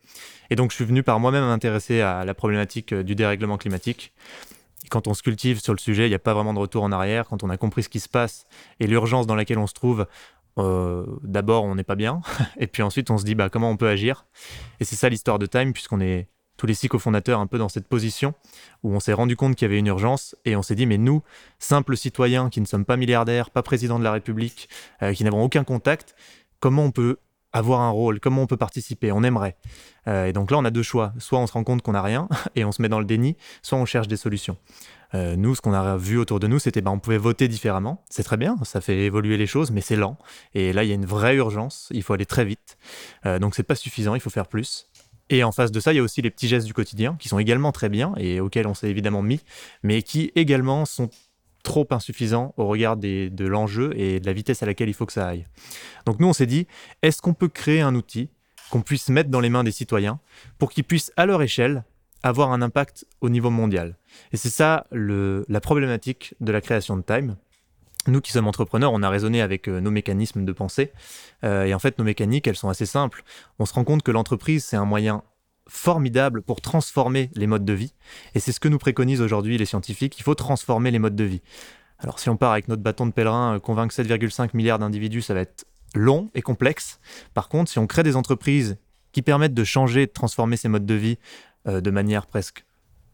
[0.50, 4.12] Et donc, je suis venu par moi-même m'intéresser à la problématique du dérèglement climatique
[4.88, 6.92] quand on se cultive sur le sujet, il n'y a pas vraiment de retour en
[6.92, 7.26] arrière.
[7.28, 8.46] Quand on a compris ce qui se passe
[8.80, 10.06] et l'urgence dans laquelle on se trouve,
[10.58, 12.20] euh, d'abord on n'est pas bien,
[12.58, 14.26] et puis ensuite on se dit bah, comment on peut agir?
[14.80, 17.68] Et c'est ça l'histoire de Time, puisqu'on est tous les six cofondateurs un peu dans
[17.68, 18.34] cette position
[18.82, 20.98] où on s'est rendu compte qu'il y avait une urgence et on s'est dit mais
[20.98, 21.22] nous,
[21.58, 24.68] simples citoyens qui ne sommes pas milliardaires, pas président de la République,
[25.02, 26.14] euh, qui n'avons aucun contact,
[26.60, 27.18] comment on peut
[27.52, 29.56] avoir un rôle, comment on peut participer, on aimerait.
[30.06, 31.12] Euh, et donc là, on a deux choix.
[31.18, 33.36] Soit on se rend compte qu'on n'a rien et on se met dans le déni,
[33.62, 34.56] soit on cherche des solutions.
[35.14, 38.04] Euh, nous, ce qu'on a vu autour de nous, c'était ben, on pouvait voter différemment.
[38.10, 40.18] C'est très bien, ça fait évoluer les choses, mais c'est lent.
[40.54, 42.76] Et là, il y a une vraie urgence, il faut aller très vite.
[43.24, 44.86] Euh, donc c'est pas suffisant, il faut faire plus.
[45.30, 47.28] Et en face de ça, il y a aussi les petits gestes du quotidien qui
[47.28, 49.40] sont également très bien et auxquels on s'est évidemment mis,
[49.82, 51.10] mais qui également sont
[51.62, 55.12] trop insuffisant au regard de l'enjeu et de la vitesse à laquelle il faut que
[55.12, 55.46] ça aille.
[56.06, 56.66] Donc nous, on s'est dit,
[57.02, 58.30] est-ce qu'on peut créer un outil
[58.70, 60.20] qu'on puisse mettre dans les mains des citoyens
[60.58, 61.84] pour qu'ils puissent, à leur échelle,
[62.22, 63.96] avoir un impact au niveau mondial?
[64.32, 67.36] Et c'est ça la problématique de la création de Time.
[68.06, 70.92] Nous qui sommes entrepreneurs, on a raisonné avec euh, nos mécanismes de pensée.
[71.44, 73.22] Euh, et en fait, nos mécaniques, elles sont assez simples.
[73.58, 75.24] On se rend compte que l'entreprise, c'est un moyen
[75.68, 77.94] formidable pour transformer les modes de vie.
[78.34, 80.18] Et c'est ce que nous préconisent aujourd'hui les scientifiques.
[80.18, 81.42] Il faut transformer les modes de vie.
[81.98, 85.34] Alors si on part avec notre bâton de pèlerin, euh, convaincre 7,5 milliards d'individus, ça
[85.34, 87.00] va être long et complexe.
[87.34, 88.76] Par contre, si on crée des entreprises
[89.12, 91.18] qui permettent de changer, de transformer ces modes de vie
[91.66, 92.64] euh, de manière presque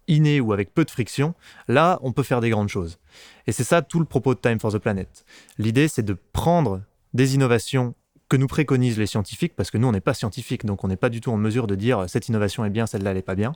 [0.06, 1.34] innée ou avec peu de friction,
[1.66, 2.98] là, on peut faire des grandes choses.
[3.46, 5.24] Et c'est ça tout le propos de Time for the Planet.
[5.56, 6.82] L'idée, c'est de prendre
[7.14, 7.94] des innovations
[8.36, 11.08] nous préconisent les scientifiques, parce que nous, on n'est pas scientifiques, donc on n'est pas
[11.08, 13.52] du tout en mesure de dire cette innovation est bien, celle-là, elle n'est pas bien.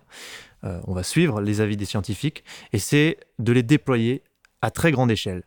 [0.64, 4.22] Euh, on va suivre les avis des scientifiques, et c'est de les déployer
[4.62, 5.44] à très grande échelle.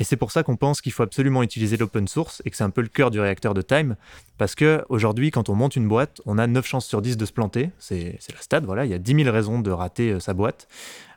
[0.00, 2.64] Et c'est pour ça qu'on pense qu'il faut absolument utiliser l'open source et que c'est
[2.64, 3.96] un peu le cœur du réacteur de Time.
[4.38, 7.26] Parce que aujourd'hui, quand on monte une boîte, on a 9 chances sur 10 de
[7.26, 7.70] se planter.
[7.78, 8.86] C'est la stade, voilà.
[8.86, 10.68] Il y a 10 000 raisons de rater euh, sa boîte.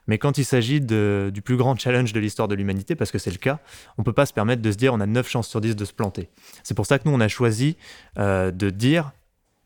[0.06, 3.30] Mais quand il s'agit du plus grand challenge de l'histoire de l'humanité, parce que c'est
[3.30, 3.58] le cas,
[3.96, 5.76] on ne peut pas se permettre de se dire on a 9 chances sur 10
[5.76, 6.28] de se planter.
[6.62, 7.78] C'est pour ça que nous, on a choisi
[8.18, 9.12] euh, de dire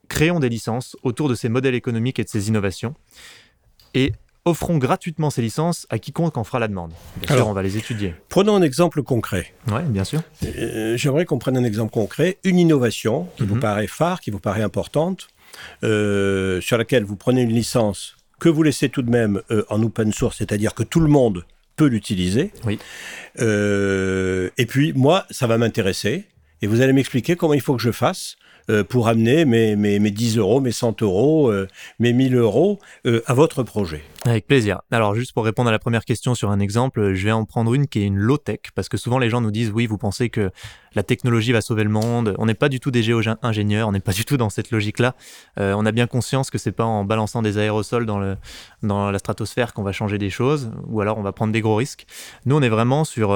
[0.09, 2.95] créons des licences autour de ces modèles économiques et de ces innovations.
[3.95, 4.13] Et
[4.49, 6.93] offrons gratuitement ces licences à quiconque en fera la demande.
[7.17, 8.15] Bien sûr, on va les étudier.
[8.29, 9.53] Prenons un exemple concret.
[9.69, 10.21] Oui, bien sûr.
[10.45, 13.61] Euh, j'aimerais qu'on prenne un exemple concret, une innovation qui vous mhm.
[13.61, 15.29] paraît phare, qui vous paraît importante,
[15.85, 19.83] euh, sur laquelle vous prenez une licence que vous laissez tout de même euh, en
[19.83, 21.45] open source, c'est-à-dire que tout le monde
[21.77, 22.53] peut l'utiliser.
[22.65, 22.79] Oui.
[23.39, 26.25] Et puis, moi, ça va m'intéresser.
[26.61, 28.37] Et vous allez m'expliquer comment il faut que je fasse
[28.89, 31.67] pour amener mes, mes, mes, 10 euros, mes 100 euros, euh,
[31.99, 34.81] mes 1000 euros euh, à votre projet Avec plaisir.
[34.91, 37.73] Alors juste pour répondre à la première question sur un exemple, je vais en prendre
[37.75, 40.29] une qui est une low-tech, parce que souvent les gens nous disent oui, vous pensez
[40.29, 40.51] que
[40.95, 42.35] la technologie va sauver le monde.
[42.39, 45.15] On n'est pas du tout des géo-ingénieurs, on n'est pas du tout dans cette logique-là.
[45.57, 49.83] on a bien conscience que c'est pas en balançant des aérosols dans la stratosphère qu'on
[49.83, 52.07] va changer des choses, ou alors on va prendre des gros risques.
[52.47, 53.33] Nous, on est vraiment sur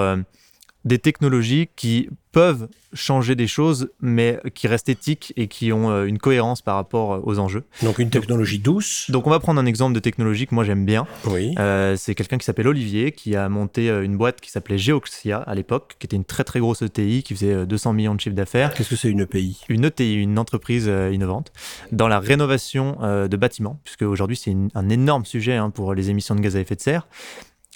[0.84, 6.06] des technologies qui peuvent changer des choses, mais qui restent éthiques et qui ont euh,
[6.06, 7.64] une cohérence par rapport euh, aux enjeux.
[7.82, 9.10] Donc une technologie douce.
[9.10, 11.06] Donc on va prendre un exemple de technologie que moi j'aime bien.
[11.26, 11.54] Oui.
[11.58, 15.54] Euh, c'est quelqu'un qui s'appelle Olivier, qui a monté une boîte qui s'appelait Geoxia à
[15.54, 18.72] l'époque, qui était une très très grosse ETI, qui faisait 200 millions de chiffres d'affaires.
[18.74, 21.52] Qu'est-ce que c'est une EPI Une ETI, une entreprise innovante,
[21.92, 26.34] dans la rénovation de bâtiments, puisque aujourd'hui c'est un énorme sujet hein, pour les émissions
[26.34, 27.06] de gaz à effet de serre.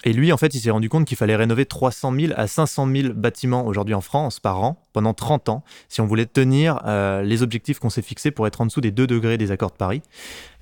[0.05, 2.89] Et lui, en fait, il s'est rendu compte qu'il fallait rénover 300 000 à 500
[2.95, 7.23] 000 bâtiments aujourd'hui en France par an pendant 30 ans si on voulait tenir euh,
[7.23, 9.77] les objectifs qu'on s'est fixés pour être en dessous des 2 degrés des accords de
[9.77, 10.03] Paris.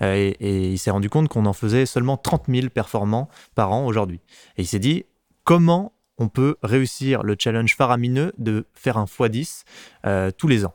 [0.03, 3.87] Euh, et, il s'est rendu compte qu'on en faisait seulement 30 000 performants par an
[3.87, 4.20] aujourd'hui.
[4.57, 5.05] Et il s'est dit
[5.42, 9.64] comment on peut réussir le challenge faramineux de faire un x10
[10.07, 10.75] euh, tous les ans?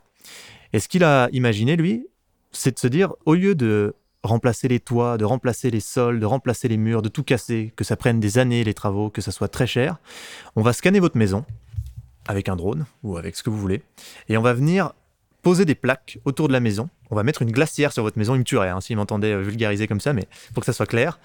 [0.74, 2.06] Et ce qu'il a imaginé, lui,
[2.52, 6.26] c'est de se dire, au lieu de remplacer les toits, de remplacer les sols, de
[6.26, 9.32] remplacer les murs, de tout casser, que ça prenne des années les travaux, que ça
[9.32, 9.96] soit très cher,
[10.56, 11.44] on va scanner votre maison
[12.28, 13.82] avec un drone ou avec ce que vous voulez,
[14.28, 14.92] et on va venir
[15.42, 16.90] poser des plaques autour de la maison.
[17.10, 19.40] On va mettre une glacière sur votre maison, il me tuerait hein, s'il m'entendait euh,
[19.40, 21.18] vulgariser comme ça, mais pour que ça soit clair.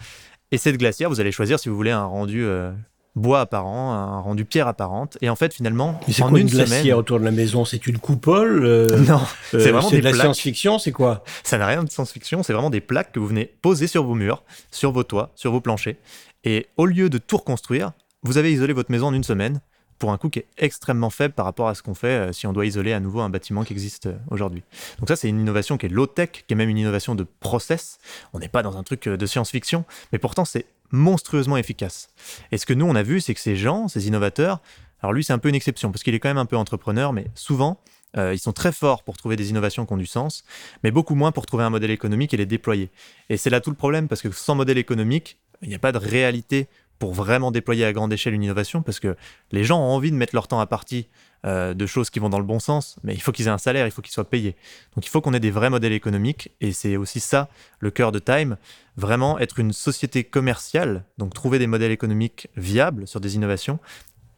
[0.52, 2.72] Et cette glacière, vous allez choisir si vous voulez un rendu euh,
[3.16, 5.18] bois apparent, un rendu pierre apparente.
[5.22, 7.66] Et en fait, finalement, c'est en une, glacière autour de la maison?
[7.66, 10.80] C'est une coupole euh, Non, c'est vraiment de la science-fiction.
[10.80, 11.24] C'est quoi?
[11.44, 12.44] Ça n'a rien de science-fiction.
[12.44, 15.52] C'est vraiment des plaques que vous venez poser sur vos murs, sur vos toits, sur
[15.52, 15.96] vos planchers.
[16.44, 17.92] Et au lieu de tout reconstruire,
[18.24, 19.62] vous avez isolé votre maison en une semaine
[19.98, 22.48] pour un coût qui est extrêmement faible par rapport à ce qu'on fait euh, si
[22.48, 24.62] on doit isoler à nouveau un bâtiment qui existe euh, aujourd'hui.
[25.00, 27.98] Donc ça, c'est une innovation qui est low-tech, qui est même une innovation de process.
[28.34, 32.10] On n'est pas dans un truc de science-fiction, mais pourtant c'est monstrueusement efficace.
[32.52, 34.62] Et ce que nous, on a vu, c'est que ces gens, ces innovateurs,
[35.02, 37.14] alors lui, c'est un peu une exception, parce qu'il est quand même un peu entrepreneur,
[37.14, 37.80] mais souvent,
[38.18, 40.44] euh, ils sont très forts pour trouver des innovations qui ont du sens,
[40.84, 42.90] mais beaucoup moins pour trouver un modèle économique et les déployer.
[43.30, 45.92] Et c'est là tout le problème, parce que sans modèle économique, il n'y a pas
[45.92, 46.68] de réalité
[46.98, 49.16] pour vraiment déployer à grande échelle une innovation, parce que
[49.52, 51.08] les gens ont envie de mettre leur temps à partie
[51.46, 53.58] euh, de choses qui vont dans le bon sens, mais il faut qu'ils aient un
[53.58, 54.56] salaire, il faut qu'ils soient payés.
[54.96, 58.12] Donc il faut qu'on ait des vrais modèles économiques, et c'est aussi ça le cœur
[58.12, 58.58] de Time,
[58.98, 63.80] vraiment être une société commerciale, donc trouver des modèles économiques viables sur des innovations,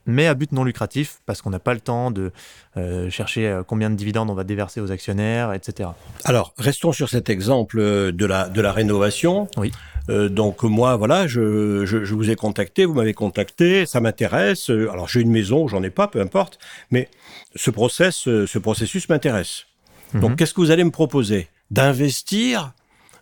[0.08, 2.32] mais à but non lucratif, parce qu'on n'a pas le temps de
[2.78, 5.89] euh, chercher euh, combien de dividendes on va déverser aux actionnaires, etc.
[6.24, 9.48] Alors, restons sur cet exemple de la, de la rénovation.
[9.58, 9.72] Oui.
[10.10, 14.70] Euh, donc moi, voilà, je, je, je, vous ai contacté, vous m'avez contacté, ça m'intéresse.
[14.70, 16.58] Alors j'ai une maison, j'en ai pas, peu importe,
[16.89, 17.10] mais
[17.56, 19.65] ce process, ce processus m'intéresse.
[20.13, 20.36] Donc mhm.
[20.38, 21.50] qu'est-ce que vous allez me proposer?
[21.70, 22.74] D'investir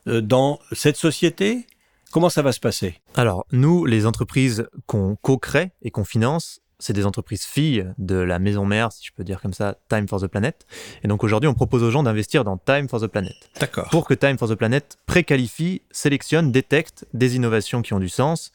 [0.06, 1.66] dans cette société?
[2.12, 3.02] Comment ça va se passer?
[3.16, 8.40] Alors, nous, les entreprises qu'on co-crée et qu'on finance, c'est des entreprises filles de la
[8.40, 10.66] maison mère, si je peux dire comme ça, Time for the Planet.
[11.04, 13.36] Et donc aujourd'hui, on propose aux gens d'investir dans Time for the Planet.
[13.60, 13.90] D'accord.
[13.90, 18.52] Pour que Time for the Planet préqualifie, sélectionne, détecte des innovations qui ont du sens,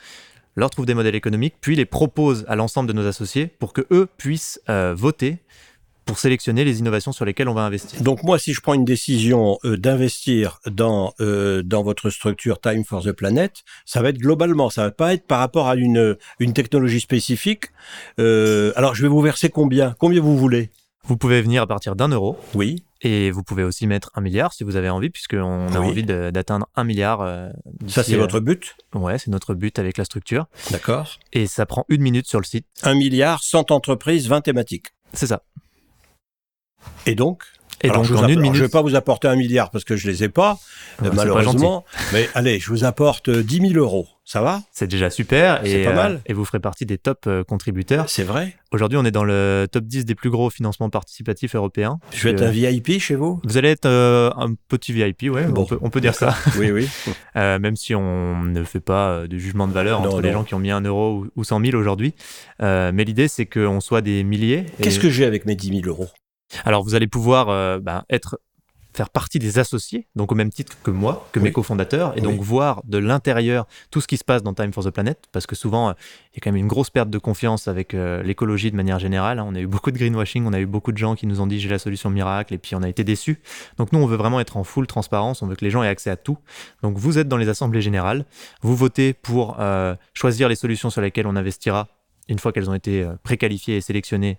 [0.57, 3.87] leur trouve des modèles économiques, puis les propose à l'ensemble de nos associés pour que
[3.91, 5.39] eux puissent euh, voter
[6.11, 8.03] pour sélectionner les innovations sur lesquelles on va investir.
[8.03, 12.83] Donc moi, si je prends une décision euh, d'investir dans euh, dans votre structure Time
[12.85, 16.17] for the Planet, ça va être globalement, ça va pas être par rapport à une
[16.41, 17.67] une technologie spécifique.
[18.19, 19.95] Euh, alors je vais vous verser combien?
[20.01, 20.71] Combien vous voulez?
[21.05, 22.37] Vous pouvez venir à partir d'un euro.
[22.55, 22.83] Oui.
[23.03, 26.67] Et vous pouvez aussi mettre un milliard si vous avez envie, puisqu'on a envie d'atteindre
[26.75, 27.21] un milliard.
[27.87, 28.77] ça, c'est votre but?
[28.95, 30.47] Ouais, c'est notre but avec la structure.
[30.73, 31.19] D'accord.
[31.33, 32.67] Et ça prend une minute sur le site.
[32.83, 34.89] Un milliard, 100 entreprises, 20 thématiques.
[35.15, 35.43] C'est ça.
[37.07, 37.45] Et donc
[37.83, 38.57] et donc, je, en une minute...
[38.57, 40.59] je vais pas vous apporter un milliard parce que je les ai pas,
[41.15, 41.85] malheureusement.
[42.13, 44.07] mais allez, je vous apporte 10 000 euros.
[44.25, 44.63] Ça va?
[44.71, 45.61] C'est déjà super.
[45.65, 46.13] C'est pas mal.
[46.13, 48.09] Euh, et vous ferez partie des top euh, contributeurs.
[48.09, 48.55] C'est vrai.
[48.71, 51.99] Aujourd'hui, on est dans le top 10 des plus gros financements participatifs européens.
[52.13, 53.41] Je vais être un VIP chez vous?
[53.45, 55.47] Vous allez être euh, un petit VIP, ouais.
[55.47, 55.67] Bon.
[55.81, 56.37] On, peut, dire ça.
[56.59, 56.89] oui, oui.
[57.35, 60.61] même si on ne fait pas de jugement de valeur entre les gens qui ont
[60.61, 62.15] mis un euro ou, 100 000 aujourd'hui.
[62.61, 64.67] mais l'idée, c'est qu'on soit des milliers.
[64.83, 66.11] Qu'est-ce que j'ai avec mes 10 000 euros?
[66.65, 68.39] Alors vous allez pouvoir euh, bah, être
[68.93, 72.41] faire partie des associés, donc au même titre que moi, que mes cofondateurs, et donc
[72.41, 75.55] voir de l'intérieur tout ce qui se passe dans Time for the Planet, parce que
[75.55, 75.93] souvent, euh,
[76.33, 78.99] il y a quand même une grosse perte de confiance avec euh, l'écologie de manière
[78.99, 79.39] générale.
[79.39, 79.47] Hein.
[79.49, 81.47] On a eu beaucoup de greenwashing, on a eu beaucoup de gens qui nous ont
[81.47, 83.41] dit j'ai la solution miracle, et puis on a été déçus.
[83.79, 85.89] Donc nous, on veut vraiment être en full transparence, on veut que les gens aient
[85.89, 86.39] accès à tout.
[86.83, 88.25] Donc vous êtes dans les assemblées générales,
[88.63, 89.59] vous votez pour
[90.15, 91.89] choisir les solutions sur lesquelles on investira
[92.29, 94.39] une fois qu'elles ont été préqualifiées et sélectionnées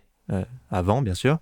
[0.69, 1.39] avant, bien sûr.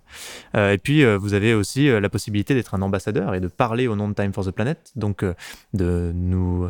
[0.54, 3.86] Euh, et puis, euh, vous avez aussi la possibilité d'être un ambassadeur et de parler
[3.86, 5.24] au nom de Time for the Planet, donc
[5.74, 6.68] de nous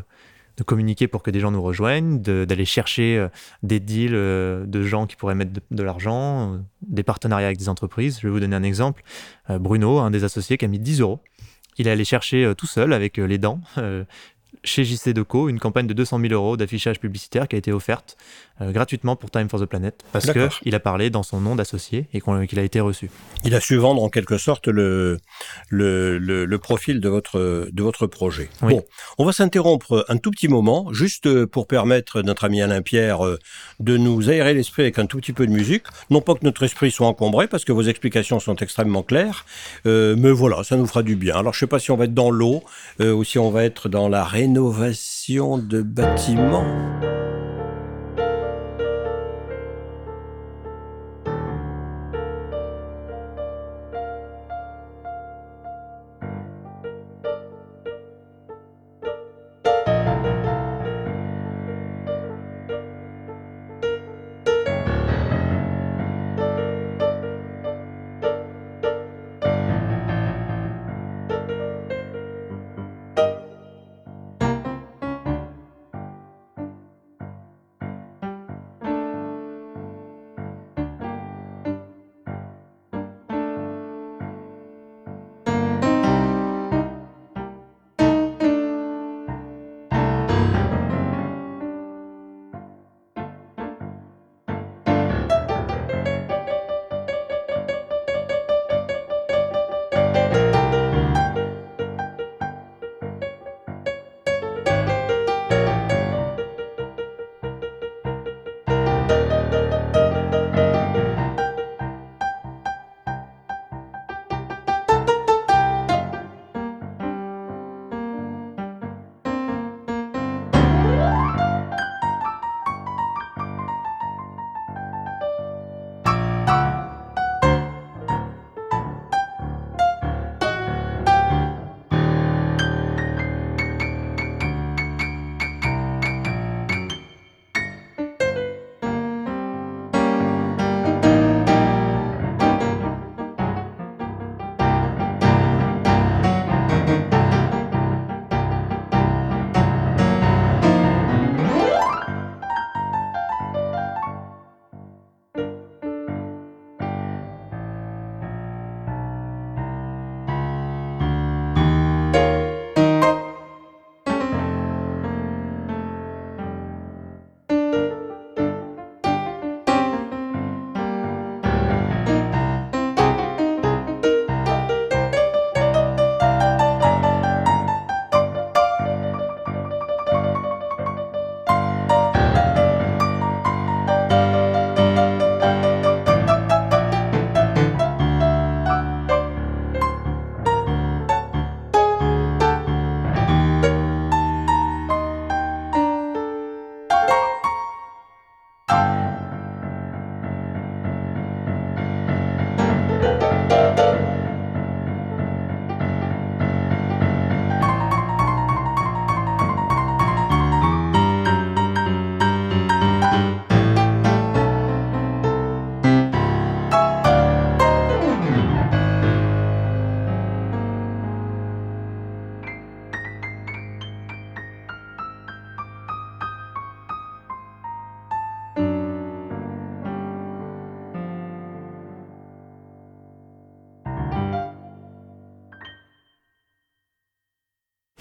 [0.57, 3.27] de communiquer pour que des gens nous rejoignent, d'aller chercher
[3.63, 8.19] des deals de gens qui pourraient mettre de, l'argent, des partenariats avec des entreprises.
[8.21, 9.03] Je vais vous donner un exemple.
[9.49, 11.21] Bruno, un des associés, qui a mis 10 euros.
[11.79, 13.63] Il est allé chercher tout seul avec les dents
[14.65, 18.17] chez JC Deco une campagne de 200 000 euros d'affichage publicitaire qui a été offerte
[18.61, 22.09] euh, gratuitement pour Time for the Planet parce qu'il a parlé dans son nom d'associé
[22.13, 23.11] et qu'il a été reçu.
[23.45, 25.19] Il a su vendre en quelque sorte le,
[25.71, 28.51] le, le, profil de votre, de votre projet.
[28.61, 28.85] Bon,
[29.17, 33.25] on va s'interrompre un tout petit moment juste pour permettre à notre ami Alain Pierre
[33.25, 33.39] euh,
[33.79, 35.85] de nous aérer l'esprit avec un tout petit peu de musique.
[36.11, 39.47] Non pas que notre esprit soit encombré parce que vos explications sont extrêmement claires,
[39.87, 41.37] euh, mais voilà, ça nous fera du bien.
[41.37, 42.63] Alors je sais pas si on va être dans l'eau
[43.01, 46.65] ou si on va être dans la rénovation de bâtiments.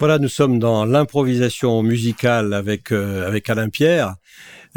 [0.00, 4.14] Voilà, nous sommes dans l'improvisation musicale avec euh, avec Alain Pierre.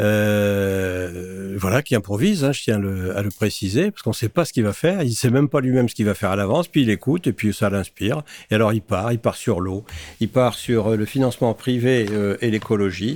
[0.00, 4.44] Euh, voilà, qui improvise, hein, je tiens à le préciser, parce qu'on ne sait pas
[4.44, 6.36] ce qu'il va faire, il ne sait même pas lui-même ce qu'il va faire à
[6.36, 9.60] l'avance, puis il écoute, et puis ça l'inspire, et alors il part, il part sur
[9.60, 9.84] l'eau,
[10.20, 12.06] il part sur euh, le financement privé
[12.40, 13.14] et l'écologie,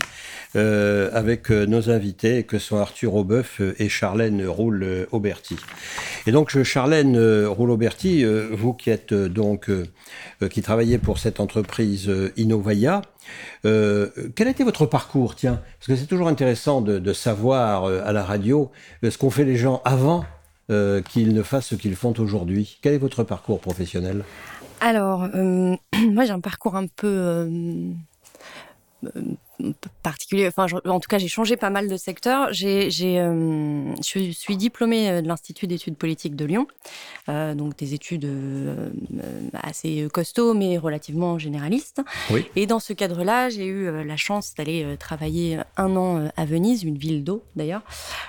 [0.56, 5.56] euh, avec euh, nos invités que sont Arthur Aubeuf euh, et Charlène Roule-Auberti.
[6.26, 9.70] Et donc, Charlène Roule-Auberti, vous qui êtes donc,
[10.50, 13.02] qui travaillez pour cette entreprise Innovaya,
[13.62, 18.24] quel a été votre parcours Tiens, parce que c'est toujours intéressant de, savoir à la
[18.24, 18.70] radio
[19.02, 20.24] ce qu'ont fait les gens avant
[20.68, 22.78] qu'ils ne fassent ce qu'ils font aujourd'hui.
[22.82, 24.24] Quel est votre parcours professionnel?
[24.80, 27.48] Alors, moi j'ai un parcours un peu
[30.02, 30.46] particulier.
[30.46, 32.52] Enfin, en tout cas, j'ai changé pas mal de secteur.
[32.52, 32.90] J'ai,
[33.20, 36.66] euh, je suis diplômée euh, de l'Institut d'études politiques de Lyon,
[37.28, 38.90] euh, donc des études euh,
[39.54, 42.00] assez costauds, mais relativement généralistes.
[42.30, 42.46] Oui.
[42.56, 46.98] Et dans ce cadre-là, j'ai eu la chance d'aller travailler un an à Venise, une
[46.98, 47.82] ville d'eau d'ailleurs,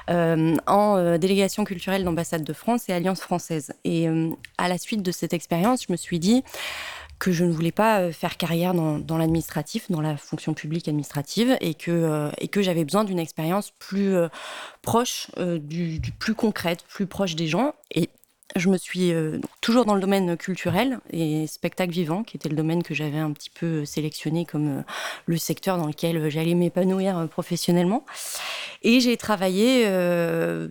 [0.07, 3.73] en délégation culturelle d'ambassade de France et Alliance française.
[3.83, 4.07] Et
[4.57, 6.43] à la suite de cette expérience, je me suis dit
[7.19, 11.73] que je ne voulais pas faire carrière dans, l'administratif, dans la fonction publique administrative, et
[11.73, 14.15] que, et que j'avais besoin d'une expérience plus
[14.81, 17.73] proche, du, plus concrète, plus proche des gens.
[17.91, 18.09] Et
[18.55, 22.55] je me suis euh, toujours dans le domaine culturel et spectacle vivant, qui était le
[22.55, 24.81] domaine que j'avais un petit peu sélectionné comme euh,
[25.27, 28.05] le secteur dans lequel j'allais m'épanouir euh, professionnellement.
[28.81, 29.83] Et j'ai travaillé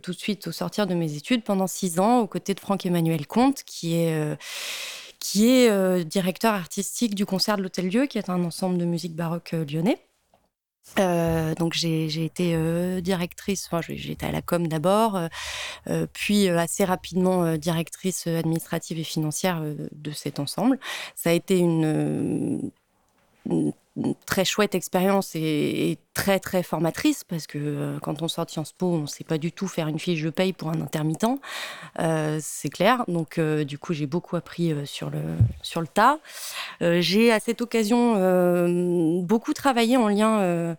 [0.03, 3.27] tout de suite au sortir de mes études pendant six ans aux côtés de Franck-Emmanuel
[3.27, 4.39] Comte, qui est
[5.19, 9.53] qui est directeur artistique du concert de l'Hôtel-Dieu, qui est un ensemble de musique baroque
[9.53, 9.99] lyonnais.
[10.99, 15.29] Euh, donc j'ai été euh, directrice, enfin, j'étais à la com d'abord,
[15.89, 20.79] euh, puis assez rapidement directrice administrative et financière de cet ensemble.
[21.15, 22.71] Ça a été une
[24.27, 28.73] très chouette expérience et, très très formatrice parce que euh, quand on sort de Sciences
[28.73, 31.39] Po, on ne sait pas du tout faire une fiche de paye pour un intermittent,
[32.01, 33.05] euh, c'est clair.
[33.07, 35.21] Donc euh, du coup, j'ai beaucoup appris sur, le,
[35.63, 36.19] sur le tas.
[36.81, 37.99] j'ai à cette occasion
[39.23, 40.77] beaucoup travaillé en lien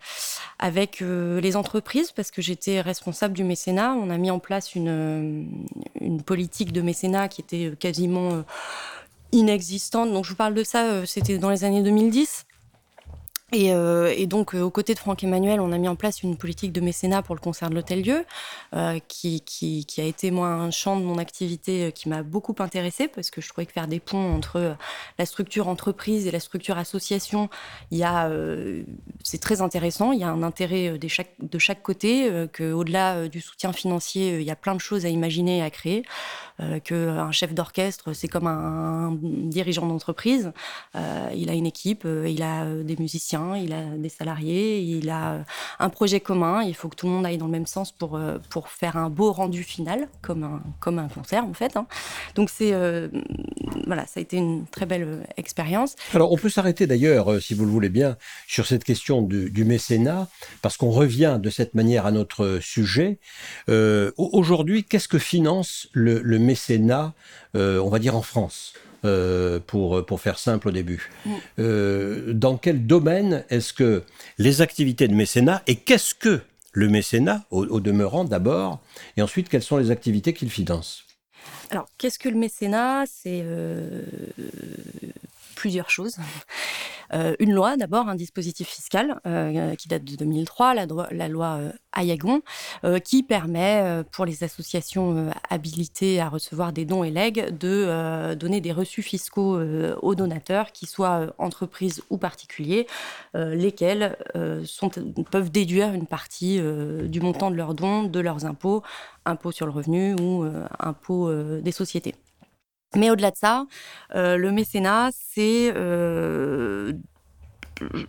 [0.59, 3.93] avec les entreprises parce que j'étais responsable du mécénat.
[3.93, 5.47] On a mis en place une,
[6.01, 8.43] une politique de mécénat qui était quasiment
[9.32, 10.11] inexistante.
[10.11, 12.45] Donc je vous parle de ça, c'était dans les années 2010.
[13.55, 16.37] Euh, et, donc, euh, aux côtés de Franck Emmanuel, on a mis en place une
[16.37, 18.25] politique de mécénat pour le concert de l'Hôtel-Dieu,
[18.75, 23.29] euh, qui, a été, moi, un champ de mon activité qui m'a beaucoup intéressée, parce
[23.31, 24.75] que je trouvais que faire des ponts entre
[25.17, 27.49] la structure entreprise et la structure association,
[27.91, 30.11] c'est très intéressant.
[30.11, 34.43] Il y a un intérêt de chaque, de chaque côté, qu'au-delà du soutien financier, il
[34.45, 36.03] y a plein de choses à imaginer et à créer.
[36.83, 40.51] qu'un chef d'orchestre, c'est comme un, dirigeant d'entreprise.
[40.95, 45.43] il a une équipe, il a des musiciens il a des salariés, il a euh,
[45.79, 46.63] un projet commun.
[46.63, 48.97] Il faut que tout le monde aille dans le même sens pour, euh, pour faire
[48.97, 51.77] un beau rendu final, comme un, comme un concert en fait.
[51.77, 51.87] Hein.
[52.35, 53.07] Donc c'est euh,
[53.85, 55.95] voilà, ça a été une très belle expérience.
[56.13, 58.17] Alors on peut s'arrêter d'ailleurs, si vous le voulez bien,
[58.47, 60.27] sur cette question du, mécénat,
[60.61, 63.19] parce qu'on revient de cette manière à notre sujet.
[63.67, 67.13] Aujourd'hui, qu'est-ce que finance le mécénat,
[67.53, 68.73] on va dire en France?
[69.05, 71.09] Euh, pour, pour faire simple au début.
[71.25, 71.31] Mm.
[71.59, 74.03] Euh, dans quel domaine est-ce que
[74.37, 76.41] les activités de mécénat, et qu'est-ce que
[76.73, 78.79] le mécénat, au, demeurant d'abord,
[79.17, 81.05] et ensuite quelles sont les activités qu'il finance
[81.71, 83.05] Alors, qu'est-ce que le mécénat?
[83.05, 84.03] C'est euh,
[85.55, 86.17] plusieurs choses.
[87.14, 91.72] Euh, une loi, d'abord, un dispositif fiscal euh, qui date de 2003, la, loi euh,
[91.91, 92.41] Ayagon,
[93.03, 98.72] qui permet pour les associations habilitées à recevoir des dons et legs de donner des
[98.72, 99.60] reçus fiscaux
[100.01, 102.86] aux donateurs, qu'ils soient entreprises ou particuliers,
[103.34, 104.18] lesquels
[105.32, 106.62] peuvent déduire une partie
[107.05, 108.84] du montant de leurs dons de leurs impôts,
[109.26, 110.45] impôts sur le revenu ou
[110.80, 112.14] impôts des sociétés.
[112.95, 113.65] Mais au-delà de ça,
[114.15, 116.93] euh, le mécénat, c'est euh,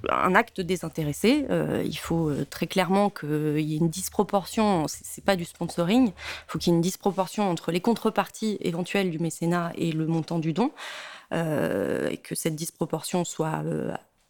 [0.09, 1.47] un acte désintéressé.
[1.51, 6.13] Euh, il faut très clairement qu'il y ait une disproportion, c'est pas du sponsoring, il
[6.47, 10.39] faut qu'il y ait une disproportion entre les contreparties éventuelles du mécénat et le montant
[10.39, 10.73] du don,
[11.33, 13.63] et que cette disproportion soit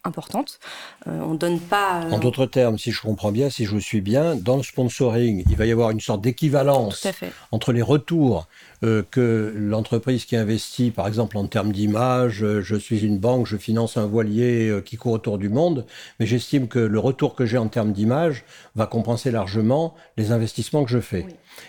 [0.03, 0.59] importante.
[1.05, 2.01] on donne pas.
[2.11, 5.43] En d'autres termes, si je comprends bien, si je vous suis bien, dans le sponsoring,
[5.49, 7.07] il va y avoir une sorte d'équivalence
[7.51, 8.47] entre les retours
[8.83, 13.45] euh, que l'entreprise qui investit, par exemple en termes d'image, euh, je suis une banque,
[13.45, 15.85] je finance un voilier euh, qui court autour du monde,
[16.19, 18.43] mais j'estime que le retour que j'ai en termes d'image
[18.75, 21.27] va compenser largement les investissements que je fais.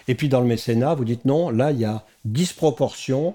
[0.09, 3.35] Et puis dans le mécénat, vous dites non, là il y a disproportion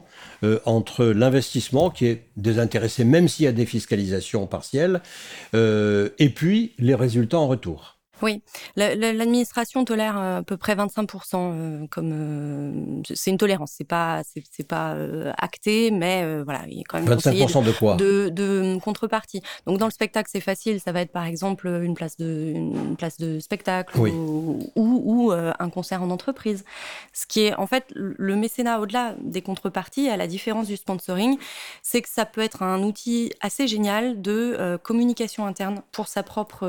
[0.65, 5.01] entre l'investissement qui est désintéressé, même s'il y a des fiscalisations partielles,
[5.53, 7.96] et puis les résultats en retour.
[8.21, 8.41] Oui,
[8.75, 14.67] l'administration tolère à peu près 25% euh, comme euh, c'est une tolérance, c'est pas c'est
[14.67, 17.95] pas euh, acté, mais voilà, il est quand même 25% de, quoi?
[17.95, 19.41] de, de, contrepartie.
[19.65, 22.95] Donc dans le spectacle, c'est facile, ça va être par exemple une place de une
[22.95, 26.63] place de spectacle ou, ou, un concert en entreprise.
[27.13, 31.37] Ce qui est en fait le mécénat au-delà des contreparties, à la différence du sponsoring,
[31.83, 36.65] c'est que ça peut être un outil assez génial de communication interne pour sa propre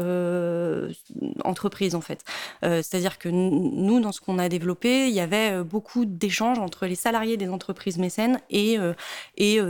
[1.44, 2.24] entreprise en fait.
[2.64, 6.58] Euh, c'est-à-dire que nous, dans ce qu'on a développé, il y avait euh, beaucoup d'échanges
[6.58, 8.92] entre les salariés des entreprises mécènes et, euh,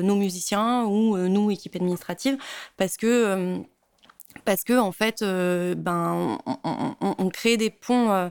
[0.03, 2.37] nos musiciens ou nous, équipe administrative,
[2.77, 3.59] parce que
[4.45, 6.39] parce que en fait, ben,
[7.03, 8.31] on, crée des ponts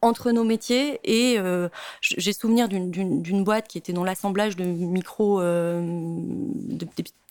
[0.00, 1.38] entre nos métiers et
[2.00, 6.86] j'ai souvenir d'une boîte qui était dans l'assemblage de micros, de,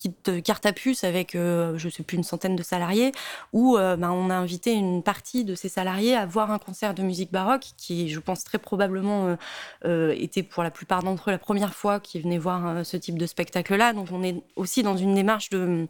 [0.10, 3.12] petite carte à puce avec, euh, je ne sais plus, une centaine de salariés,
[3.52, 6.94] où euh, ben, on a invité une partie de ces salariés à voir un concert
[6.94, 9.38] de musique baroque, qui, je pense, très probablement
[9.86, 13.18] euh, était pour la plupart d'entre eux la première fois qu'ils venaient voir ce type
[13.18, 13.94] de spectacle-là.
[13.94, 15.88] Donc on est aussi dans une démarche de,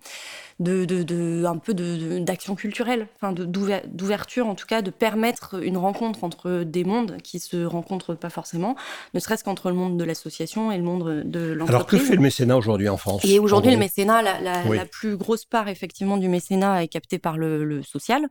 [0.59, 6.23] de, de, un peu d'action culturelle, enfin d'ouverture en tout cas, de permettre une rencontre
[6.23, 8.75] entre des mondes qui se rencontrent pas forcément,
[9.13, 11.69] ne serait-ce qu'entre le monde de l'association et le monde de l'entreprise.
[11.69, 15.45] Alors que fait le mécénat aujourd'hui en France Et aujourd'hui, le mécénat la, plus grosse
[15.45, 18.27] part effectivement du mécénat est captée par le social.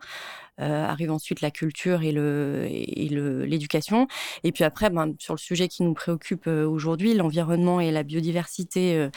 [0.61, 4.07] Euh, arrive ensuite la culture et le et l'éducation.
[4.44, 8.03] Et puis après, ben, sur le sujet qui nous préoccupe euh, aujourd'hui, l'environnement et la
[8.03, 9.09] biodiversité, euh,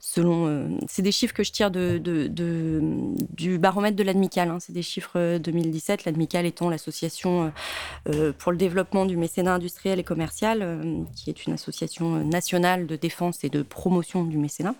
[0.00, 2.28] selon, c'est des chiffres que je tire de, de,
[3.30, 4.50] du baromètre de l'ADMICAL.
[4.50, 4.58] Hein.
[4.58, 6.06] c'est des chiffres 2017.
[6.06, 7.52] L'ADMICAL étant l'association
[8.38, 13.44] pour le développement du mécénat industriel et commercial, qui est une association nationale de défense
[13.44, 14.74] et de promotion du mécénat,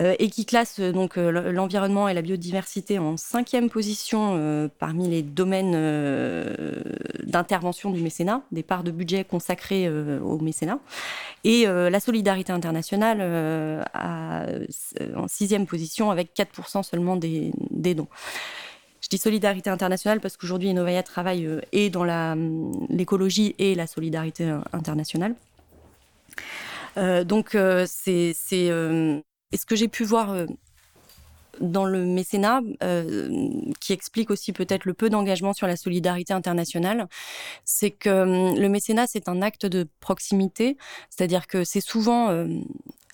[0.00, 6.82] et qui classe donc l'environnement et la biodiversité en cinquième position parmi les domaine euh,
[7.24, 10.78] d'intervention du mécénat, des parts de budget consacrées euh, au mécénat.
[11.42, 13.20] Et euh, la solidarité internationale
[13.94, 17.52] en sixième position avec 4% seulement des,
[17.94, 18.08] dons.
[19.00, 22.04] Je dis solidarité internationale parce qu'aujourd'hui, Innovaya travaille et dans
[22.88, 25.34] l'écologie et la solidarité internationale.
[26.96, 27.56] donc,
[27.86, 28.30] c'est.
[28.30, 30.34] est ce que j'ai pu voir
[31.60, 33.50] dans le mécénat, euh,
[33.80, 37.08] qui explique aussi peut-être le peu d'engagement sur la solidarité internationale,
[37.64, 40.76] c'est que euh, le mécénat, c'est un acte de proximité,
[41.10, 42.30] c'est-à-dire que c'est souvent...
[42.30, 42.46] Euh,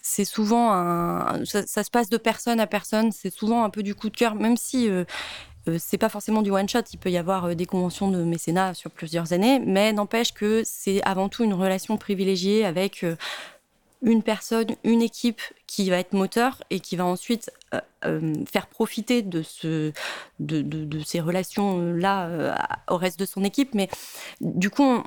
[0.02, 3.12] c'est souvent un, ça, se passe de personne à personne.
[3.12, 4.88] C'est souvent un peu du coup de cœur, même si
[5.76, 6.80] c'est pas forcément du one shot.
[6.94, 11.02] Il peut y avoir des conventions de mécénat sur plusieurs années, mais n'empêche que c'est
[11.02, 13.04] avant tout une relation privilégiée avec
[14.02, 18.66] une personne, une équipe qui va être moteur et qui va ensuite euh, euh, faire
[18.66, 19.92] profiter de, ce,
[21.04, 22.54] ces relations-là euh,
[22.88, 23.74] au reste de son équipe.
[23.74, 23.88] Mais
[24.40, 25.02] du coup,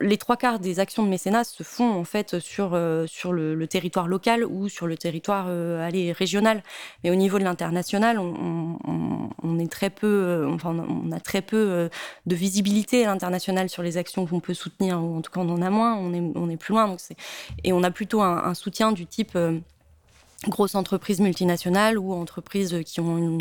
[0.00, 3.66] les trois quarts des actions de mécénat se font en fait sur, euh, sur le,
[3.66, 6.62] territoire local ou sur le territoire euh, régional.
[7.04, 11.90] Mais au niveau de l'international, on, est très peu, euh, enfin, on a très peu
[12.26, 15.48] de visibilité à l'international sur les actions qu'on peut soutenir, ou en tout cas on
[15.50, 16.88] en a moins, on est, on est plus loin.
[16.88, 17.00] Donc
[17.64, 19.36] et on a plutôt un soutien du type
[20.48, 23.38] grosses entreprises multinationales ou entreprises qui ont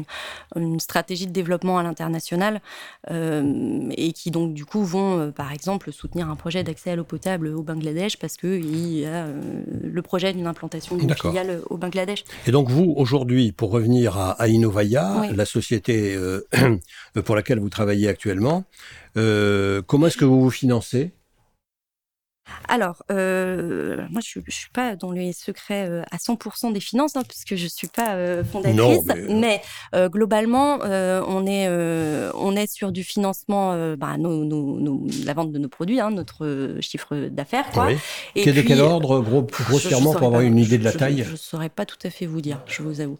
[0.55, 2.61] une, stratégie de développement à l'international
[3.09, 6.95] euh, et qui donc du coup vont euh, par exemple soutenir un projet d'accès à
[6.95, 9.41] l'eau potable au Bangladesh parce qu'il y a euh,
[9.81, 12.23] le projet d'une implantation d'une filiale au Bangladesh.
[12.47, 16.17] Et donc vous aujourd'hui, pour revenir à, à Innovaya, la société
[17.25, 18.65] pour laquelle vous travaillez actuellement,
[19.13, 21.11] comment est-ce que vous vous financez?
[22.67, 27.15] Alors, euh, moi, je ne suis pas dans les secrets euh, à 100% des finances,
[27.15, 28.99] hein, puisque je ne suis pas euh, fondatrice.
[29.29, 29.61] mais,
[30.09, 31.67] globalement, on, est,
[32.35, 37.65] on est sur du financement, bah, la vente de nos produits, hein, notre chiffre d'affaires.
[37.75, 37.97] Oui.
[38.35, 41.37] Et de quel ordre, gros, grossièrement, pour avoir une idée de la taille Je ne
[41.37, 43.17] saurais pas tout à fait vous dire, je vous avoue.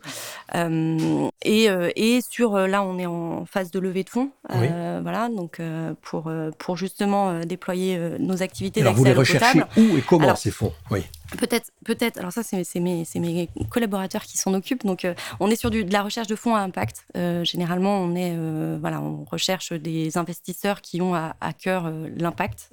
[1.44, 4.30] et, et sur, là, on est en phase de levée de fonds.
[4.48, 5.60] Voilà, donc
[6.02, 11.04] pour, pour justement déployer nos activités d'accès rechercher où et comment ces fonds Oui.
[11.38, 12.18] Peut-être, peut-être.
[12.18, 14.86] Alors ça, c'est mes, mes, collaborateurs qui s'en occupent.
[14.86, 17.06] Donc, euh, on est sur du, de la recherche de fonds à impact.
[17.16, 22.72] Euh, généralement, on est, euh, voilà, on recherche des investisseurs qui ont à, cœur l'impact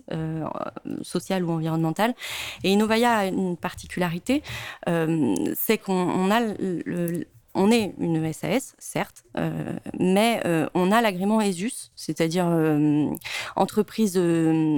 [1.02, 2.14] social ou environnemental.
[2.62, 4.42] Et Innovaya a une particularité,
[4.86, 7.26] c'est qu'on a le,
[7.56, 13.08] on est une SAS, certes, euh, mais euh, on a l'agrément ESUS, c'est-à-dire euh,
[13.56, 14.20] entreprise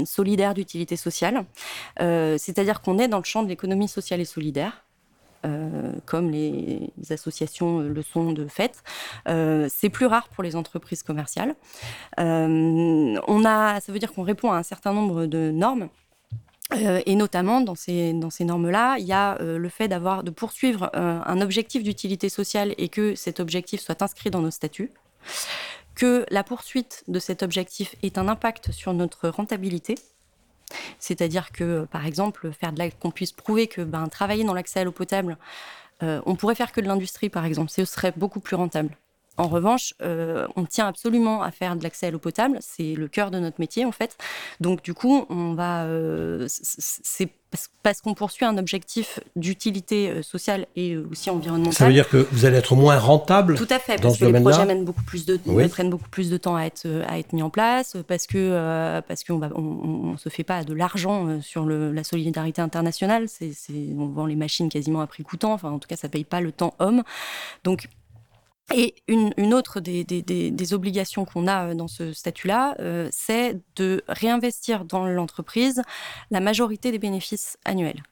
[0.05, 1.45] solidaire d'utilité sociale.
[1.99, 4.85] c'est-à-dire qu'on est dans le champ de l'économie sociale et solidaire.
[6.07, 8.83] comme les, associations le sont de fait.
[9.27, 11.55] c'est plus rare pour les entreprises commerciales.
[12.17, 15.89] on a, ça veut dire qu'on répond à un certain nombre de normes
[16.75, 20.91] euh, et notamment dans ces, normes-là, il y a euh, le fait d'avoir de poursuivre
[20.95, 24.91] euh, un objectif d'utilité sociale et que cet objectif soit inscrit dans nos statuts,
[25.95, 29.95] que la poursuite de cet objectif ait un impact sur notre rentabilité,
[30.99, 34.85] c'est-à-dire que par exemple faire de qu'on puisse prouver que ben, travailler dans l'accès à
[34.85, 35.39] l'eau potable,
[36.01, 38.97] on pourrait faire que de l'industrie par exemple, ce serait beaucoup plus rentable
[39.39, 42.59] En revanche, euh, on tient absolument à faire de l'accès à l'eau potable.
[42.61, 44.17] C'est le cœur de notre métier, en fait.
[44.61, 45.85] Donc, du coup, on va.
[45.85, 47.31] Euh, c'est
[47.83, 51.73] parce qu'on poursuit un objectif d'utilité euh, sociale et aussi environnementale.
[51.73, 54.25] Ça veut dire que vous allez être moins rentable Tout à fait, dans parce ce
[54.25, 57.33] que les projets beaucoup plus de, prennent beaucoup plus de temps à être, à être
[57.33, 62.05] mis en place, parce qu'on on, on, se fait pas de l'argent sur le, la
[62.05, 63.29] solidarité internationale.
[63.29, 63.53] C'est,
[63.97, 65.55] on vend les machines quasiment à prix coûtant.
[65.55, 67.03] Enfin, en tout cas, ça paye pas le temps homme.
[67.65, 67.89] Donc
[68.75, 74.85] et une, autre des, obligations qu'on a euh, dans ce statut-là, euh, c'est de réinvestir
[74.85, 75.83] dans l'entreprise
[76.31, 78.03] la majorité des bénéfices annuels.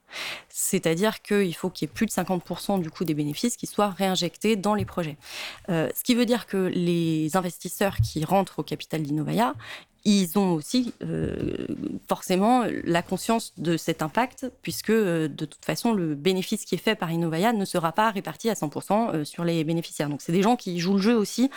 [0.49, 3.89] C'est-à-dire qu'il faut qu'il y ait plus de 50% du coût des bénéfices qui soient
[3.89, 5.17] réinjectés dans les projets.
[5.69, 9.53] Euh, ce qui veut dire que les investisseurs qui rentrent au capital d'Innovaya,
[10.07, 11.67] ils ont aussi euh,
[12.07, 16.77] forcément la conscience de cet impact, puisque euh, de toute façon, le bénéfice qui est
[16.77, 20.07] fait par Innovaya ne sera pas réparti à 100% euh, sur les bénéficiaires.
[20.07, 21.51] Donc, c'est des gens qui jouent le jeu aussi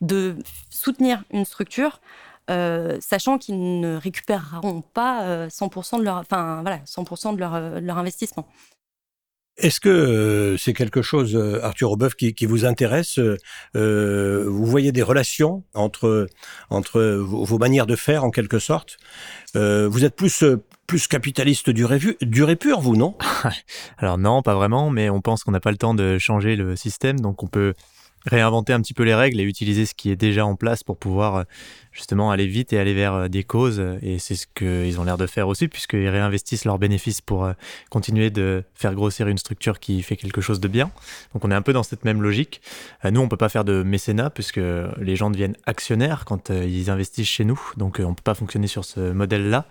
[0.00, 0.34] de
[0.68, 2.00] soutenir une structure.
[2.48, 7.98] sachant qu'ils ne récupéreront pas 100% de leur, enfin voilà, 100% de leur, de leur
[7.98, 8.46] investissement.
[9.58, 13.18] Est-ce que euh, c'est quelque chose, euh, Arthur Aubeuf, qui, vous intéresse
[13.76, 16.26] euh, Vous voyez des relations entre,
[16.70, 18.96] entre vos, manières de faire, en quelque sorte?
[19.54, 20.44] Vous êtes plus,
[20.86, 23.16] plus capitaliste du, révu, du répur, vous, non?
[23.98, 26.74] Alors non, pas vraiment, mais on pense qu'on n'a pas le temps de changer le
[26.74, 27.74] système, donc on peut
[28.26, 30.96] réinventer un petit peu les règles et utiliser ce qui est déjà en place pour
[30.96, 31.42] pouvoir euh,
[31.92, 33.82] justement aller vite et aller vers euh, des causes.
[34.02, 37.52] Et c'est ce qu'ils ont l'air de faire aussi, puisqu'ils réinvestissent leurs bénéfices pour euh,
[37.90, 40.90] continuer de faire grossir une structure qui fait quelque chose de bien.
[41.34, 42.60] Donc on est un peu dans cette même logique.
[43.04, 44.60] Nous, on peut pas faire de mécénat, puisque
[44.98, 47.60] les gens deviennent actionnaires quand ils investissent chez nous.
[47.76, 49.66] Donc on peut pas fonctionner sur ce modèle-là.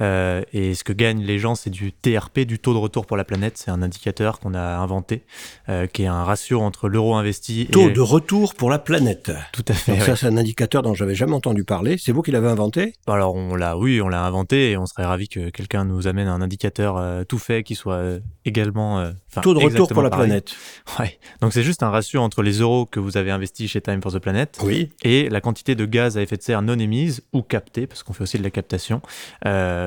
[0.00, 3.16] Euh, et ce que gagnent les gens, c'est du TRP, du taux de retour pour
[3.16, 3.58] la planète.
[3.58, 5.24] C'est un indicateur qu'on a inventé,
[5.68, 9.30] euh, qui est un ratio entre l'euro investi taux de retour pour la planète.
[9.52, 9.92] Tout à fait.
[9.92, 11.96] Donc ça, c'est un indicateur dont j'avais jamais entendu parler.
[11.98, 12.94] C'est vous qui l'avez inventé?
[13.06, 16.28] Alors on l'a, oui, on l'a inventé et on serait ravi que quelqu'un nous amène
[16.28, 20.52] un indicateur euh, tout fait qui soit également taux de retour pour la planète.
[20.98, 21.18] Ouais.
[21.40, 24.12] Donc c'est juste un ratio entre les euros que vous avez investis chez Time for
[24.12, 24.90] the Planet oui.
[25.02, 28.12] et la quantité de gaz à effet de serre non émise ou captée, parce qu'on
[28.12, 29.00] fait aussi de la captation.
[29.46, 29.83] Euh,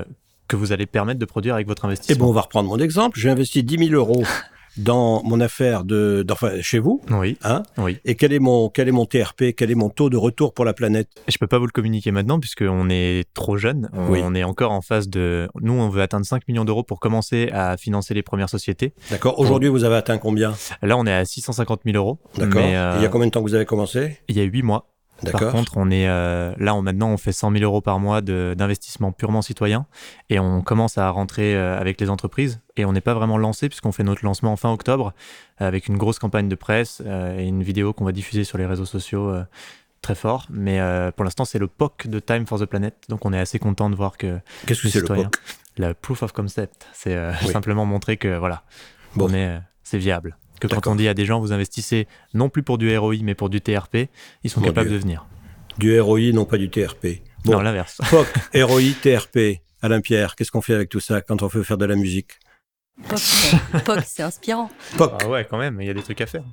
[0.48, 2.16] que vous allez permettre de produire avec votre investissement.
[2.16, 3.20] Et bon, on va reprendre mon exemple.
[3.20, 4.24] J'ai investi 10 000 euros
[4.78, 7.02] dans mon affaire de, enfin, chez vous.
[7.10, 7.38] Oui.
[7.43, 7.98] Hein oui.
[8.06, 10.66] Et quel est mon, quel est mon TRP, quel est mon taux de retour pour
[10.66, 11.10] la planète?
[11.28, 13.89] Je peux pas vous le communiquer maintenant puisqu'on est trop jeune.
[13.93, 17.50] On, est encore en phase de, nous, on veut atteindre 5 millions d'euros pour commencer
[17.52, 18.93] à financer les premières sociétés.
[19.10, 19.39] D'accord.
[19.39, 20.54] Aujourd'hui, vous avez atteint combien?
[20.82, 22.20] Là, on est à 650 000 euros.
[22.38, 22.62] D'accord.
[22.64, 24.20] Euh, il y a combien de temps que vous avez commencé?
[24.28, 24.88] Il y a 8 mois.
[25.32, 28.22] Par contre, on est euh, là, on, maintenant, on fait 100 000 euros par mois
[28.22, 29.86] d'investissement purement citoyen
[30.30, 33.70] et on commence à rentrer euh, avec les entreprises et on n'est pas vraiment lancé
[33.70, 35.13] puisqu'on fait notre lancement en fin octobre
[35.57, 38.65] avec une grosse campagne de presse euh, et une vidéo qu'on va diffuser sur les
[38.65, 39.34] réseaux sociaux
[40.01, 40.45] très fort.
[40.49, 40.80] Mais
[41.15, 43.89] pour l'instant, c'est le POC de Time for the Planet, donc on est assez content
[43.89, 44.39] de voir que.
[44.65, 45.36] Qu'est-ce que c'est le POC?
[45.78, 47.18] La proof of concept, c'est
[47.51, 48.63] simplement montrer que voilà,
[49.18, 52.64] on est, c'est viable que quand on dit à des gens vous investissez non plus
[52.64, 54.10] pour du ROI mais pour du TRP,
[54.43, 55.26] ils sont capables de venir.
[55.78, 57.22] Du ROI, non pas du TRP.
[57.45, 57.99] non, l'inverse.
[58.10, 59.62] POC, ROI, TRP.
[59.82, 62.39] Alain Pierre, qu'est-ce qu'on fait avec tout ça quand on veut faire de la musique
[63.08, 63.20] POC,
[64.05, 64.72] c'est inspirant.
[64.97, 65.14] POC.
[65.22, 66.43] Ah ouais, quand même, il y a des trucs à faire.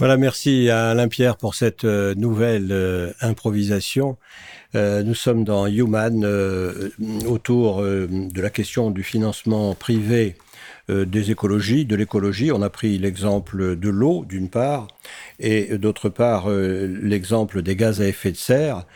[0.00, 4.16] Voilà, merci à Alain Pierre pour cette euh, nouvelle euh, improvisation.
[4.74, 6.24] Euh, nous sommes dans Human
[7.26, 10.36] autour de la question du financement privé
[10.88, 12.50] des écologies, de l'écologie.
[12.50, 14.88] On a pris l'exemple de l'eau, d'une part,
[15.38, 18.86] et d'autre part, l'exemple des gaz à effet de serre.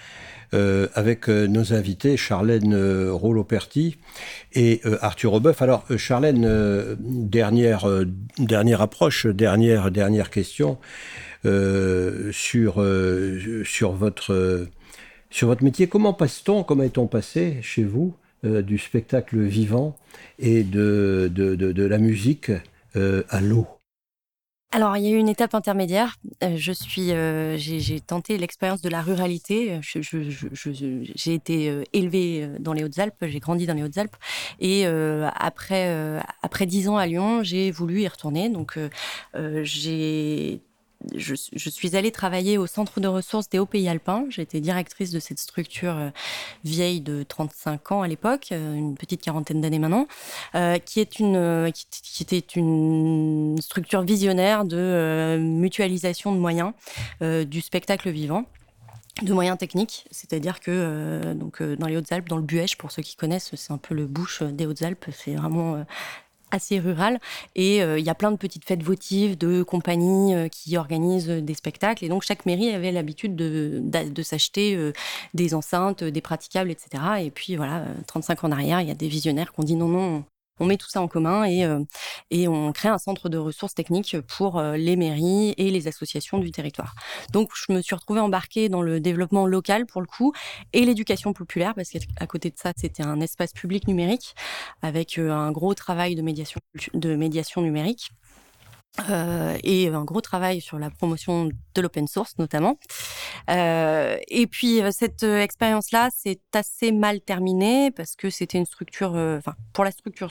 [0.54, 3.96] Euh, avec euh, nos invités Charlène euh, Rollo-Perty
[4.52, 5.60] et Arthur Aubeuf.
[5.62, 7.88] Alors Charlène, dernière,
[8.38, 10.78] dernière approche, dernière, dernière question
[11.42, 12.86] sur,
[13.64, 14.68] sur, votre,
[15.30, 15.88] sur votre métier.
[15.88, 19.96] Comment passe-t-on, comment est-on passé chez vous du spectacle vivant
[20.38, 22.52] et de, de, de la musique
[22.94, 23.66] à l'eau?
[24.74, 26.16] Alors, il y a eu une étape intermédiaire.
[26.42, 29.78] Euh, je suis, euh, j'ai tenté l'expérience de la ruralité.
[29.84, 34.16] j'ai été euh, élevée dans les Hautes-Alpes, j'ai grandi dans les Hautes-Alpes,
[34.58, 38.48] et après après dix ans à Lyon, j'ai voulu y retourner.
[38.48, 38.76] Donc,
[39.62, 40.60] j'ai
[41.14, 44.26] je, suis allée travailler au centre de ressources des Hauts-Pays Alpins.
[44.28, 46.10] J'étais directrice de cette structure euh,
[46.64, 50.06] vieille de 35 ans à l'époque, euh, une petite quarantaine d'années maintenant,
[50.54, 56.72] euh, qui, était une structure visionnaire de mutualisation de moyens
[57.20, 58.44] du spectacle vivant
[59.22, 63.14] de moyens techniques, c'est-à-dire que donc dans les Hautes-Alpes, dans le Buèche, pour ceux qui
[63.14, 65.84] connaissent, c'est un peu le bouche des Hautes-Alpes, c'est vraiment
[66.54, 67.18] assez rural
[67.54, 71.28] et euh, il y a plein de petites fêtes votives de compagnies euh, qui organisent
[71.28, 74.92] des spectacles et donc chaque mairie avait l'habitude de, de, s'acheter euh,
[75.34, 77.02] des enceintes, des praticables, etc.
[77.20, 79.76] Et puis voilà, 35 ans en arrière, il y a des visionnaires qui ont dit
[79.76, 80.24] non, non,
[80.60, 81.80] on met tout ça en commun et, euh,
[82.30, 86.38] et on crée un centre de ressources techniques pour euh, les mairies et les associations
[86.38, 86.94] du territoire.
[87.32, 90.32] Donc, je me suis retrouvée embarquée dans le développement local pour le coup
[90.72, 94.34] et l'éducation populaire parce qu'à côté de ça, c'était un espace public numérique
[94.82, 96.60] avec euh, un gros travail de médiation,
[96.94, 98.10] de médiation numérique.
[99.62, 102.78] Et un gros travail sur la promotion de l'open source notamment.
[103.48, 109.84] et puis cette expérience-là, c'est assez mal terminé parce que c'était une structure, enfin pour
[109.84, 110.30] la structure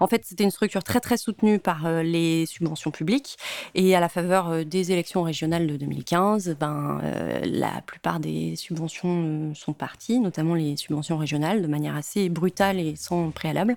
[0.00, 3.36] en fait, c'était une structure très très soutenue par euh, les subventions publiques
[3.74, 8.56] et à la faveur euh, des élections régionales de 2015, ben, euh, la plupart des
[8.56, 13.76] subventions sont parties, notamment les subventions régionales, de manière assez brutale et sans préalable.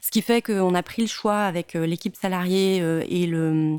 [0.00, 2.76] Ce qui fait qu'on a pris le choix avec l'équipe salariée
[3.08, 3.78] et le,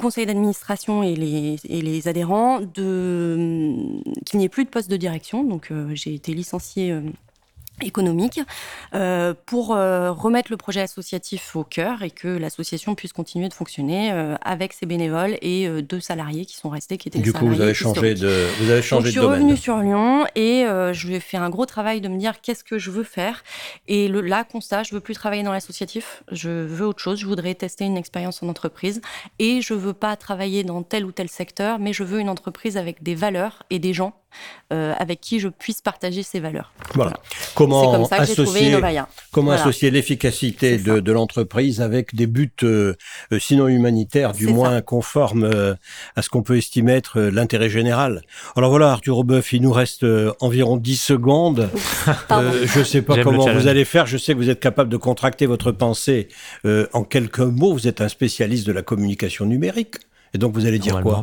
[0.00, 4.96] conseil d'administration et les, et les adhérents de qu'il n'y ait plus de poste de
[4.96, 5.44] direction.
[5.44, 6.94] Donc j'ai été licenciée
[7.82, 8.40] économique
[8.94, 13.54] euh, pour euh, remettre le projet associatif au cœur et que l'association puisse continuer de
[13.54, 17.32] fonctionner euh, avec ses bénévoles et euh, deux salariés qui sont restés qui étaient du
[17.32, 20.64] coup vous avez changé de vous avez changé Donc, je suis revenue sur Lyon et
[20.92, 23.42] je vais faire un gros travail de me dire qu'est-ce que je veux faire.
[23.88, 27.26] Et le, là constat je veux plus travailler dans l'associatif je veux autre chose je
[27.26, 29.00] voudrais tester une expérience en entreprise
[29.38, 32.76] et je veux pas travailler dans tel ou tel secteur mais je veux une entreprise
[32.76, 34.14] avec des valeurs et des gens
[34.72, 36.72] euh, avec qui je puisse partager ces valeurs.
[36.94, 37.12] Voilà.
[37.54, 38.76] Comment associer,
[39.30, 42.96] comment associer l'efficacité de, l'entreprise avec des buts, euh,
[43.32, 45.76] euh, sinon humanitaires, du moins conformes
[46.16, 48.22] à ce qu'on peut estimer être l'intérêt général.
[48.56, 50.04] Alors voilà, Arthur Aubeuf, il nous reste
[50.40, 51.70] environ 10 secondes.
[52.28, 54.06] je ne sais pas comment vous allez faire.
[54.06, 56.26] Je sais que vous êtes capable de contracter votre pensée
[56.64, 57.72] en quelques mots.
[57.72, 59.94] Vous êtes un spécialiste de la communication numérique.
[60.34, 61.22] Et donc, vous allez dire quoi?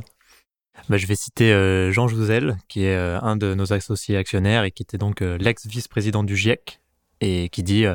[0.89, 4.63] Bah, je vais citer euh, Jean Jouzel, qui est euh, un de nos associés actionnaires
[4.63, 6.80] et qui était donc euh, l'ex-vice-président du GIEC,
[7.21, 7.86] et qui dit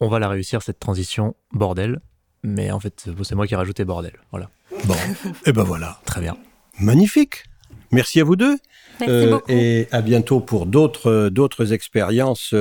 [0.00, 2.00] On va la réussir cette transition, bordel.
[2.42, 4.12] Mais en fait, c'est moi qui ai rajouté bordel.
[4.30, 4.50] Voilà.
[4.84, 6.00] Bon, et eh ben voilà.
[6.04, 6.36] Très bien.
[6.78, 7.44] Magnifique.
[7.92, 8.58] Merci à vous deux.
[9.00, 9.50] Merci beaucoup.
[9.50, 12.54] Et à bientôt pour d'autres d'autres expériences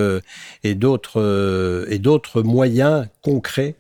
[0.63, 3.75] et d'autres et d'autres moyens concrets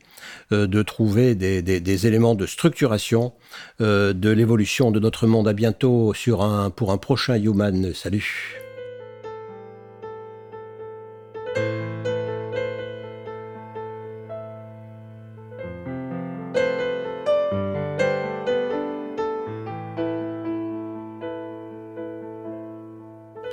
[0.51, 3.33] de trouver des, éléments de structuration
[3.81, 5.47] euh, de l'évolution de notre monde.
[5.47, 7.93] À bientôt sur un, pour un prochain Human.
[7.93, 8.55] Salut.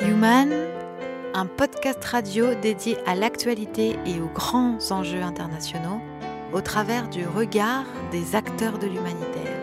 [0.00, 0.52] Human,
[1.34, 6.00] un podcast radio dédié à l'actualité et aux grands enjeux internationaux
[6.56, 9.60] au travers du regard des acteurs de l'humanitaire.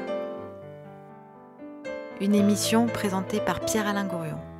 [2.22, 4.53] Une émission présentée par Pierre-Alain Gourion.